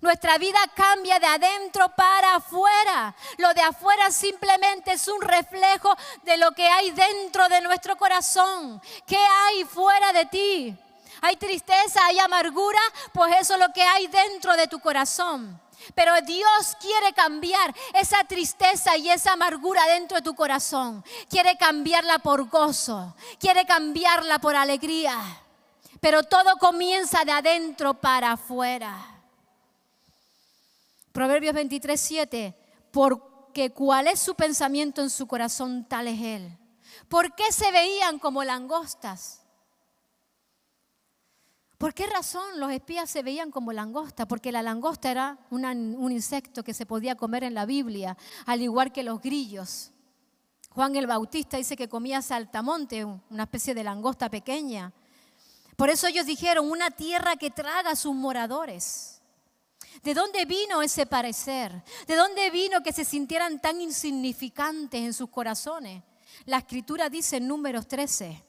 Nuestra 0.01 0.39
vida 0.39 0.59
cambia 0.75 1.19
de 1.19 1.27
adentro 1.27 1.89
para 1.91 2.37
afuera. 2.37 3.15
Lo 3.39 3.53
de 3.53 3.61
afuera 3.61 4.11
simplemente 4.11 4.93
es 4.93 5.07
un 5.09 5.21
reflejo 5.21 5.95
de 6.23 6.37
lo 6.37 6.53
que 6.53 6.67
hay 6.67 6.91
dentro 6.91 7.49
de 7.49 7.61
nuestro 7.61 7.97
corazón. 7.97 8.81
¿Qué 9.07 9.19
hay 9.19 9.65
fuera 9.65 10.13
de 10.13 10.27
ti? 10.27 10.77
¿Hay 11.21 11.37
tristeza? 11.37 12.05
¿Hay 12.07 12.19
amargura? 12.19 12.81
Pues 13.13 13.37
eso 13.41 13.55
es 13.55 13.61
lo 13.61 13.73
que 13.73 13.83
hay 13.83 14.07
dentro 14.07 14.57
de 14.57 14.67
tu 14.67 14.81
corazón. 14.81 15.61
Pero 15.95 16.13
Dios 16.23 16.77
quiere 16.81 17.13
cambiar 17.13 17.75
esa 17.95 18.25
tristeza 18.25 18.97
y 18.97 19.11
esa 19.11 19.33
amargura 19.33 19.85
dentro 19.87 20.17
de 20.17 20.23
tu 20.23 20.35
corazón. 20.35 21.05
Quiere 21.29 21.57
cambiarla 21.57 22.19
por 22.21 22.49
gozo. 22.49 23.15
Quiere 23.39 23.67
cambiarla 23.67 24.39
por 24.39 24.57
alegría. 24.57 25.19
Pero 26.01 26.23
todo 26.23 26.57
comienza 26.59 27.25
de 27.25 27.33
adentro 27.33 27.95
para 27.95 28.33
afuera. 28.33 29.23
Proverbios 31.13 31.55
23, 31.55 32.01
7. 32.01 32.55
Porque 32.91 33.71
cuál 33.71 34.09
es 34.09 34.21
su 34.21 34.35
pensamiento 34.35 35.03
en 35.03 35.11
su 35.11 35.27
corazón, 35.27 35.85
tal 35.89 36.09
es 36.09 36.21
él. 36.21 36.59
¿Por 37.09 37.35
qué 37.35 37.53
se 37.53 37.71
veían 37.71 38.19
como 38.19 38.45
langostas? 38.45 39.44
¿Por 41.85 41.93
qué 41.93 42.07
razón 42.07 42.59
los 42.61 42.73
espías 42.73 43.11
se 43.11 43.23
veían 43.23 43.51
como 43.51 43.71
langosta? 43.71 44.27
Porque 44.27 44.51
la 44.51 44.63
langosta 44.63 45.11
era 45.11 45.39
un 45.51 46.11
insecto 46.11 46.65
que 46.65 46.73
se 46.73 46.87
podía 46.87 47.15
comer 47.15 47.45
en 47.45 47.53
la 47.53 47.67
Biblia, 47.67 48.17
al 48.47 48.63
igual 48.63 48.91
que 48.91 49.03
los 49.03 49.21
grillos. 49.21 49.93
Juan 50.71 50.97
el 50.97 51.07
Bautista 51.07 51.59
dice 51.59 51.77
que 51.77 51.91
comía 51.91 52.23
saltamonte, 52.23 53.05
una 53.05 53.43
especie 53.43 53.75
de 53.75 53.85
langosta 53.85 54.31
pequeña. 54.31 54.95
Por 55.77 55.91
eso 55.91 56.07
ellos 56.07 56.25
dijeron, 56.25 56.71
una 56.71 56.91
tierra 56.91 57.37
que 57.37 57.51
traga 57.51 57.91
a 57.91 57.97
sus 57.97 58.15
moradores. 58.15 59.21
¿De 60.03 60.15
dónde 60.15 60.47
vino 60.47 60.81
ese 60.81 61.05
parecer? 61.05 61.85
¿De 62.07 62.17
dónde 62.17 62.51
vino 62.51 62.83
que 62.83 62.95
se 62.95 63.05
sintieran 63.05 63.61
tan 63.61 63.83
insignificantes 63.83 65.03
en 65.03 65.13
sus 65.13 65.29
corazones? 65.29 66.03
La 66.47 66.57
escritura 66.57 67.11
dice 67.11 67.37
en 67.37 67.47
números 67.47 67.87
13, 67.87 68.43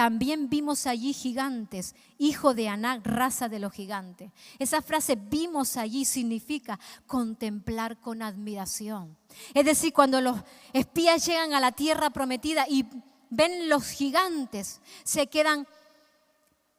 también 0.00 0.48
vimos 0.48 0.86
allí 0.86 1.12
gigantes, 1.12 1.94
hijo 2.16 2.54
de 2.54 2.70
Aná, 2.70 3.02
raza 3.04 3.50
de 3.50 3.58
los 3.58 3.70
gigantes. 3.70 4.32
Esa 4.58 4.80
frase 4.80 5.14
vimos 5.14 5.76
allí 5.76 6.06
significa 6.06 6.80
contemplar 7.06 8.00
con 8.00 8.22
admiración. 8.22 9.18
Es 9.52 9.66
decir, 9.66 9.92
cuando 9.92 10.22
los 10.22 10.40
espías 10.72 11.26
llegan 11.26 11.52
a 11.52 11.60
la 11.60 11.72
tierra 11.72 12.08
prometida 12.08 12.64
y 12.66 12.86
ven 13.28 13.68
los 13.68 13.90
gigantes, 13.90 14.80
se 15.04 15.26
quedan 15.26 15.68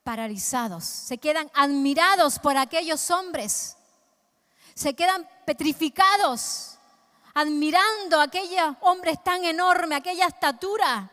paralizados, 0.01 0.83
se 0.83 1.19
quedan 1.19 1.47
admirados 1.53 2.39
por 2.39 2.57
aquellos 2.57 3.11
hombres, 3.11 3.77
se 4.73 4.95
quedan 4.95 5.29
petrificados, 5.45 6.79
admirando 7.35 8.19
a 8.19 8.23
aquellos 8.23 8.77
hombres 8.81 9.23
tan 9.23 9.45
enormes, 9.45 9.99
aquella 9.99 10.25
estatura. 10.25 11.11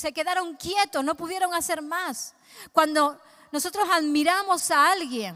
Se 0.00 0.14
quedaron 0.14 0.56
quietos, 0.56 1.04
no 1.04 1.14
pudieron 1.14 1.52
hacer 1.52 1.82
más. 1.82 2.34
Cuando 2.72 3.20
nosotros 3.52 3.86
admiramos 3.92 4.70
a 4.70 4.92
alguien, 4.92 5.34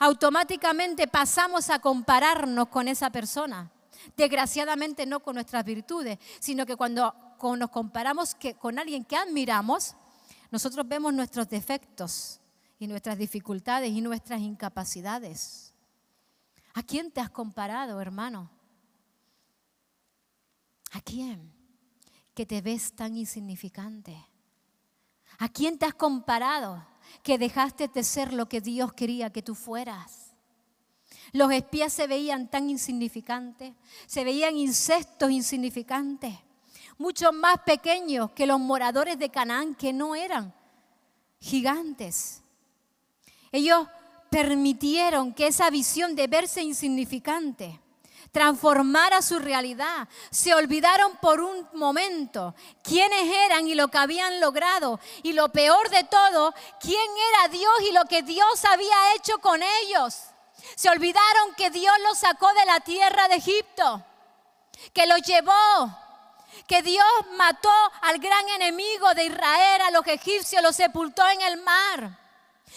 automáticamente 0.00 1.06
pasamos 1.06 1.70
a 1.70 1.78
compararnos 1.78 2.66
con 2.70 2.88
esa 2.88 3.10
persona. 3.10 3.70
Desgraciadamente 4.16 5.06
no 5.06 5.20
con 5.20 5.36
nuestras 5.36 5.64
virtudes, 5.64 6.18
sino 6.40 6.66
que 6.66 6.74
cuando 6.74 7.14
nos 7.56 7.70
comparamos 7.70 8.36
con 8.58 8.80
alguien 8.80 9.04
que 9.04 9.16
admiramos, 9.16 9.94
nosotros 10.50 10.88
vemos 10.88 11.14
nuestros 11.14 11.48
defectos 11.48 12.40
y 12.80 12.88
nuestras 12.88 13.16
dificultades 13.16 13.92
y 13.92 14.00
nuestras 14.00 14.40
incapacidades. 14.40 15.72
¿A 16.74 16.82
quién 16.82 17.12
te 17.12 17.20
has 17.20 17.30
comparado, 17.30 18.00
hermano? 18.00 18.50
¿A 20.90 21.00
quién? 21.00 21.53
Que 22.34 22.46
te 22.46 22.60
ves 22.60 22.92
tan 22.94 23.16
insignificante. 23.16 24.16
¿A 25.38 25.48
quién 25.48 25.78
te 25.78 25.86
has 25.86 25.94
comparado 25.94 26.84
que 27.22 27.38
dejaste 27.38 27.88
de 27.88 28.02
ser 28.02 28.32
lo 28.32 28.48
que 28.48 28.60
Dios 28.60 28.92
quería 28.92 29.30
que 29.30 29.42
tú 29.42 29.54
fueras? 29.54 30.34
Los 31.32 31.50
espías 31.52 31.92
se 31.92 32.06
veían 32.06 32.48
tan 32.48 32.70
insignificantes, 32.70 33.74
se 34.06 34.22
veían 34.22 34.56
insectos 34.56 35.30
insignificantes, 35.30 36.34
mucho 36.96 37.32
más 37.32 37.58
pequeños 37.66 38.30
que 38.32 38.46
los 38.46 38.60
moradores 38.60 39.18
de 39.18 39.30
Canaán, 39.30 39.74
que 39.74 39.92
no 39.92 40.14
eran 40.14 40.54
gigantes. 41.40 42.42
Ellos 43.50 43.88
permitieron 44.30 45.32
que 45.34 45.48
esa 45.48 45.70
visión 45.70 46.14
de 46.14 46.26
verse 46.26 46.62
insignificante 46.62 47.80
transformara 48.34 49.22
su 49.22 49.38
realidad. 49.38 50.08
Se 50.30 50.54
olvidaron 50.54 51.16
por 51.18 51.40
un 51.40 51.68
momento 51.72 52.52
quiénes 52.82 53.32
eran 53.46 53.68
y 53.68 53.76
lo 53.76 53.86
que 53.86 53.98
habían 53.98 54.40
logrado. 54.40 54.98
Y 55.22 55.34
lo 55.34 55.50
peor 55.50 55.88
de 55.88 56.02
todo, 56.02 56.52
quién 56.80 57.10
era 57.30 57.48
Dios 57.48 57.72
y 57.88 57.92
lo 57.92 58.04
que 58.06 58.22
Dios 58.22 58.64
había 58.64 59.14
hecho 59.14 59.38
con 59.38 59.62
ellos. 59.62 60.16
Se 60.74 60.90
olvidaron 60.90 61.54
que 61.56 61.70
Dios 61.70 61.94
los 62.08 62.18
sacó 62.18 62.52
de 62.54 62.66
la 62.66 62.80
tierra 62.80 63.28
de 63.28 63.36
Egipto, 63.36 64.04
que 64.92 65.06
los 65.06 65.22
llevó, 65.22 65.96
que 66.66 66.82
Dios 66.82 67.06
mató 67.36 67.70
al 68.02 68.18
gran 68.18 68.48
enemigo 68.48 69.14
de 69.14 69.26
Israel, 69.26 69.80
a 69.82 69.92
los 69.92 70.04
egipcios, 70.08 70.60
los 70.60 70.74
sepultó 70.74 71.22
en 71.28 71.40
el 71.42 71.62
mar. 71.62 72.23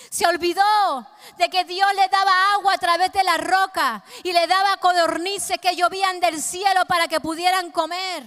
Se 0.10 0.26
olvidó 0.26 1.08
de 1.38 1.50
que 1.50 1.64
Dios 1.66 1.88
le 1.96 2.08
daba 2.08 2.54
agua 2.54 2.74
a 2.74 2.78
través 2.78 3.12
de 3.12 3.24
la 3.24 3.38
roca 3.38 4.04
y 4.24 4.32
le 4.32 4.48
daba 4.48 4.78
codornices 4.78 5.58
que 5.60 5.76
llovían 5.76 6.20
del 6.20 6.42
cielo 6.42 6.86
para 6.86 7.08
que 7.08 7.20
pudieran 7.20 7.72
comer. 7.72 8.24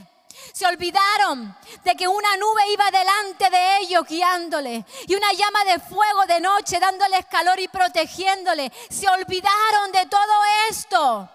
Se 0.52 0.66
olvidaron 0.66 1.56
de 1.84 1.94
que 1.94 2.08
una 2.08 2.36
nube 2.36 2.72
iba 2.72 2.90
delante 2.90 3.50
de 3.50 3.78
ellos 3.78 4.06
guiándole 4.06 4.84
y 5.06 5.14
una 5.14 5.32
llama 5.32 5.64
de 5.64 5.78
fuego 5.80 6.26
de 6.26 6.40
noche 6.40 6.80
dándoles 6.80 7.26
calor 7.26 7.58
y 7.60 7.68
protegiéndole. 7.68 8.72
Se 8.88 9.08
olvidaron 9.08 9.92
de 9.92 10.06
todo 10.06 10.32
esto 10.68 11.28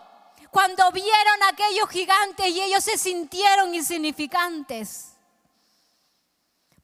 cuando 0.51 0.91
vieron 0.91 1.43
a 1.43 1.49
aquellos 1.49 1.89
gigantes 1.89 2.47
y 2.47 2.61
ellos 2.61 2.83
se 2.83 2.97
sintieron 2.97 3.73
insignificantes. 3.73 5.13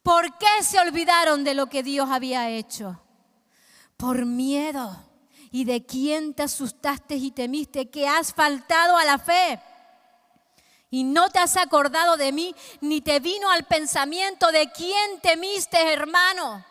¿Por 0.02 0.36
qué 0.36 0.62
se 0.62 0.78
olvidaron 0.80 1.44
de 1.44 1.54
lo 1.54 1.68
que 1.68 1.82
Dios 1.82 2.10
había 2.10 2.48
hecho? 2.50 3.01
Por 4.02 4.26
miedo 4.26 4.96
y 5.52 5.64
de 5.64 5.86
quién 5.86 6.34
te 6.34 6.42
asustaste 6.42 7.14
y 7.14 7.30
temiste, 7.30 7.88
que 7.88 8.08
has 8.08 8.34
faltado 8.34 8.96
a 8.96 9.04
la 9.04 9.16
fe. 9.16 9.60
Y 10.90 11.04
no 11.04 11.30
te 11.30 11.38
has 11.38 11.56
acordado 11.56 12.16
de 12.16 12.32
mí, 12.32 12.52
ni 12.80 13.00
te 13.00 13.20
vino 13.20 13.48
al 13.48 13.62
pensamiento 13.62 14.50
de 14.50 14.72
quién 14.72 15.20
temiste, 15.20 15.92
hermano. 15.92 16.64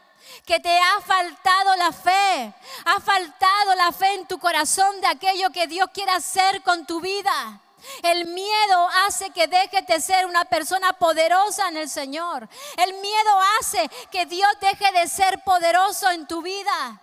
Que 0.46 0.60
te 0.60 0.78
ha 0.78 1.00
faltado 1.00 1.78
la 1.78 1.94
fe, 1.94 2.54
ha 2.84 3.00
faltado 3.00 3.76
la 3.76 3.94
fe 3.94 4.14
en 4.16 4.28
tu 4.28 4.38
corazón 4.38 5.00
de 5.00 5.08
aquello 5.08 5.52
que 5.52 5.68
Dios 5.68 5.88
quiere 5.94 6.12
hacer 6.12 6.62
con 6.64 6.86
tu 6.86 7.00
vida. 7.00 7.62
El 8.04 8.26
miedo 8.26 8.90
hace 9.06 9.30
que 9.30 9.48
dejes 9.48 9.88
de 9.88 10.02
ser 10.02 10.26
una 10.26 10.44
persona 10.44 10.92
poderosa 10.92 11.70
en 11.70 11.78
el 11.78 11.90
Señor. 11.90 12.50
El 12.76 12.94
miedo 12.96 13.40
hace 13.58 13.90
que 14.12 14.26
Dios 14.26 14.52
deje 14.60 14.92
de 14.92 15.08
ser 15.08 15.42
poderoso 15.46 16.12
en 16.12 16.28
tu 16.28 16.42
vida. 16.42 17.02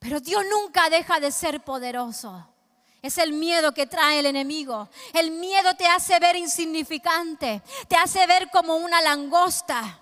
Pero 0.00 0.18
Dios 0.18 0.42
nunca 0.50 0.90
deja 0.90 1.20
de 1.20 1.30
ser 1.30 1.60
poderoso. 1.60 2.48
Es 3.02 3.18
el 3.18 3.32
miedo 3.32 3.72
que 3.72 3.86
trae 3.86 4.18
el 4.18 4.26
enemigo. 4.26 4.88
El 5.14 5.30
miedo 5.30 5.74
te 5.76 5.86
hace 5.86 6.18
ver 6.18 6.36
insignificante, 6.36 7.62
te 7.86 7.96
hace 7.96 8.26
ver 8.26 8.50
como 8.50 8.76
una 8.76 9.00
langosta. 9.00 10.00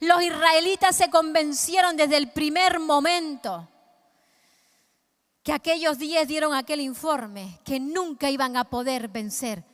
Los 0.00 0.22
israelitas 0.22 0.96
se 0.96 1.10
convencieron 1.10 1.96
desde 1.96 2.16
el 2.16 2.30
primer 2.30 2.78
momento 2.78 3.68
que 5.42 5.52
aquellos 5.52 5.98
días 5.98 6.28
dieron 6.28 6.54
aquel 6.54 6.80
informe, 6.80 7.58
que 7.64 7.80
nunca 7.80 8.30
iban 8.30 8.56
a 8.56 8.64
poder 8.64 9.08
vencer, 9.08 9.64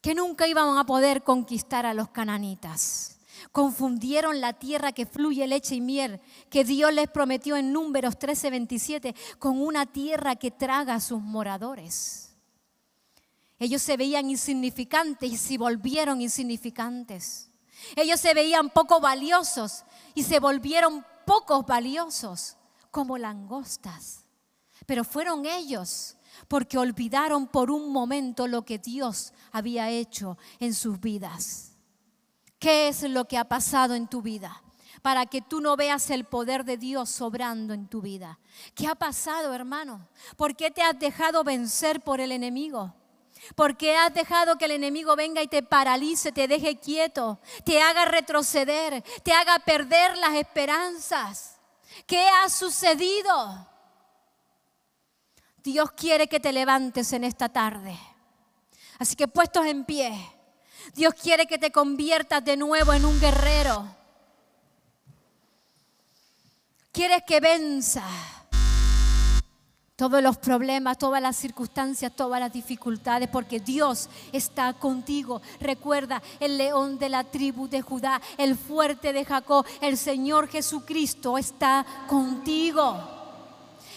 que 0.00 0.14
nunca 0.14 0.46
iban 0.46 0.78
a 0.78 0.84
poder 0.84 1.24
conquistar 1.24 1.86
a 1.86 1.94
los 1.94 2.10
cananitas. 2.10 3.17
Confundieron 3.52 4.40
la 4.40 4.52
tierra 4.52 4.92
que 4.92 5.06
fluye 5.06 5.46
leche 5.46 5.76
y 5.76 5.80
miel, 5.80 6.20
que 6.50 6.64
Dios 6.64 6.92
les 6.92 7.08
prometió 7.08 7.56
en 7.56 7.72
números 7.72 8.18
13:27, 8.18 9.14
con 9.38 9.60
una 9.60 9.86
tierra 9.86 10.36
que 10.36 10.50
traga 10.50 10.94
a 10.94 11.00
sus 11.00 11.20
moradores. 11.20 12.36
Ellos 13.58 13.82
se 13.82 13.96
veían 13.96 14.30
insignificantes 14.30 15.32
y 15.32 15.36
se 15.36 15.58
volvieron 15.58 16.20
insignificantes. 16.20 17.50
Ellos 17.96 18.20
se 18.20 18.34
veían 18.34 18.70
poco 18.70 19.00
valiosos 19.00 19.84
y 20.14 20.22
se 20.22 20.38
volvieron 20.38 21.04
pocos 21.26 21.66
valiosos, 21.66 22.56
como 22.90 23.18
langostas. 23.18 24.24
Pero 24.86 25.04
fueron 25.04 25.44
ellos 25.46 26.16
porque 26.46 26.78
olvidaron 26.78 27.48
por 27.48 27.70
un 27.70 27.92
momento 27.92 28.46
lo 28.46 28.64
que 28.64 28.78
Dios 28.78 29.32
había 29.52 29.90
hecho 29.90 30.38
en 30.60 30.74
sus 30.74 31.00
vidas. 31.00 31.67
¿Qué 32.58 32.88
es 32.88 33.02
lo 33.02 33.26
que 33.26 33.38
ha 33.38 33.44
pasado 33.44 33.94
en 33.94 34.08
tu 34.08 34.22
vida? 34.22 34.62
Para 35.02 35.26
que 35.26 35.40
tú 35.40 35.60
no 35.60 35.76
veas 35.76 36.10
el 36.10 36.24
poder 36.24 36.64
de 36.64 36.76
Dios 36.76 37.08
sobrando 37.08 37.72
en 37.72 37.86
tu 37.86 38.00
vida. 38.00 38.40
¿Qué 38.74 38.88
ha 38.88 38.96
pasado, 38.96 39.54
hermano? 39.54 40.08
¿Por 40.36 40.56
qué 40.56 40.70
te 40.70 40.82
has 40.82 40.98
dejado 40.98 41.44
vencer 41.44 42.00
por 42.00 42.20
el 42.20 42.32
enemigo? 42.32 42.94
¿Por 43.54 43.76
qué 43.76 43.96
has 43.96 44.12
dejado 44.12 44.58
que 44.58 44.64
el 44.64 44.72
enemigo 44.72 45.14
venga 45.14 45.42
y 45.42 45.46
te 45.46 45.62
paralice, 45.62 46.32
te 46.32 46.48
deje 46.48 46.78
quieto, 46.78 47.38
te 47.64 47.80
haga 47.80 48.04
retroceder, 48.04 49.02
te 49.22 49.32
haga 49.32 49.60
perder 49.60 50.18
las 50.18 50.34
esperanzas? 50.34 51.58
¿Qué 52.06 52.28
ha 52.28 52.48
sucedido? 52.48 53.68
Dios 55.62 55.92
quiere 55.92 56.28
que 56.28 56.40
te 56.40 56.52
levantes 56.52 57.12
en 57.12 57.24
esta 57.24 57.48
tarde. 57.48 57.98
Así 58.98 59.14
que 59.14 59.28
puestos 59.28 59.66
en 59.66 59.84
pie. 59.84 60.37
Dios 60.94 61.14
quiere 61.14 61.46
que 61.46 61.58
te 61.58 61.70
conviertas 61.70 62.44
de 62.44 62.56
nuevo 62.56 62.92
en 62.92 63.04
un 63.04 63.20
guerrero. 63.20 63.86
Quieres 66.92 67.22
que 67.26 67.40
venza 67.40 68.02
todos 69.98 70.22
los 70.22 70.36
problemas, 70.36 70.96
todas 70.96 71.20
las 71.20 71.34
circunstancias, 71.34 72.12
todas 72.14 72.38
las 72.38 72.52
dificultades, 72.52 73.28
porque 73.28 73.58
Dios 73.58 74.08
está 74.32 74.72
contigo. 74.72 75.42
Recuerda, 75.58 76.22
el 76.38 76.56
león 76.56 77.00
de 77.00 77.08
la 77.08 77.24
tribu 77.24 77.68
de 77.68 77.82
Judá, 77.82 78.20
el 78.36 78.56
fuerte 78.56 79.12
de 79.12 79.24
Jacob, 79.24 79.66
el 79.80 79.98
Señor 79.98 80.48
Jesucristo 80.48 81.36
está 81.36 81.84
contigo. 82.06 82.96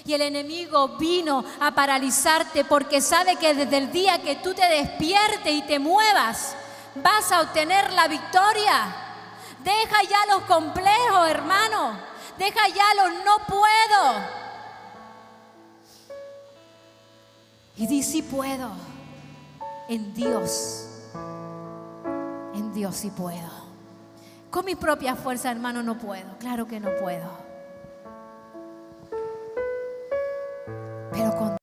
Y 0.04 0.14
el 0.14 0.22
enemigo 0.22 0.98
vino 0.98 1.46
a 1.60 1.70
paralizarte 1.76 2.66
porque 2.66 3.00
sabe 3.00 3.36
que 3.36 3.54
desde 3.54 3.78
el 3.78 3.92
día 3.92 4.24
que 4.24 4.38
tú 4.38 4.56
te 4.56 4.68
despiertes 4.68 5.54
y 5.54 5.62
te 5.62 5.78
muevas, 5.78 6.56
vas 6.96 7.32
a 7.32 7.42
obtener 7.42 7.92
la 7.94 8.08
victoria. 8.08 8.96
Deja 9.64 10.04
ya 10.04 10.34
los 10.34 10.44
complejos, 10.44 11.30
hermano. 11.30 11.98
Deja 12.38 12.68
ya 12.70 13.04
los 13.04 13.24
no 13.24 13.38
puedo. 13.48 14.42
Y 17.78 17.88
di 17.88 18.04
si 18.04 18.22
puedo. 18.22 18.72
En 19.88 20.14
Dios. 20.14 20.88
En 22.54 22.74
Dios 22.74 22.96
sí 22.96 23.12
puedo. 23.12 23.62
Con 24.50 24.66
mi 24.66 24.76
propia 24.76 25.16
fuerza, 25.16 25.50
hermano, 25.50 25.82
no 25.82 25.98
puedo. 25.98 26.38
Claro 26.39 26.68
que 26.68 26.80
no 26.80 26.89
puedo. 26.98 27.30
Pero 31.12 31.36
con 31.36 31.58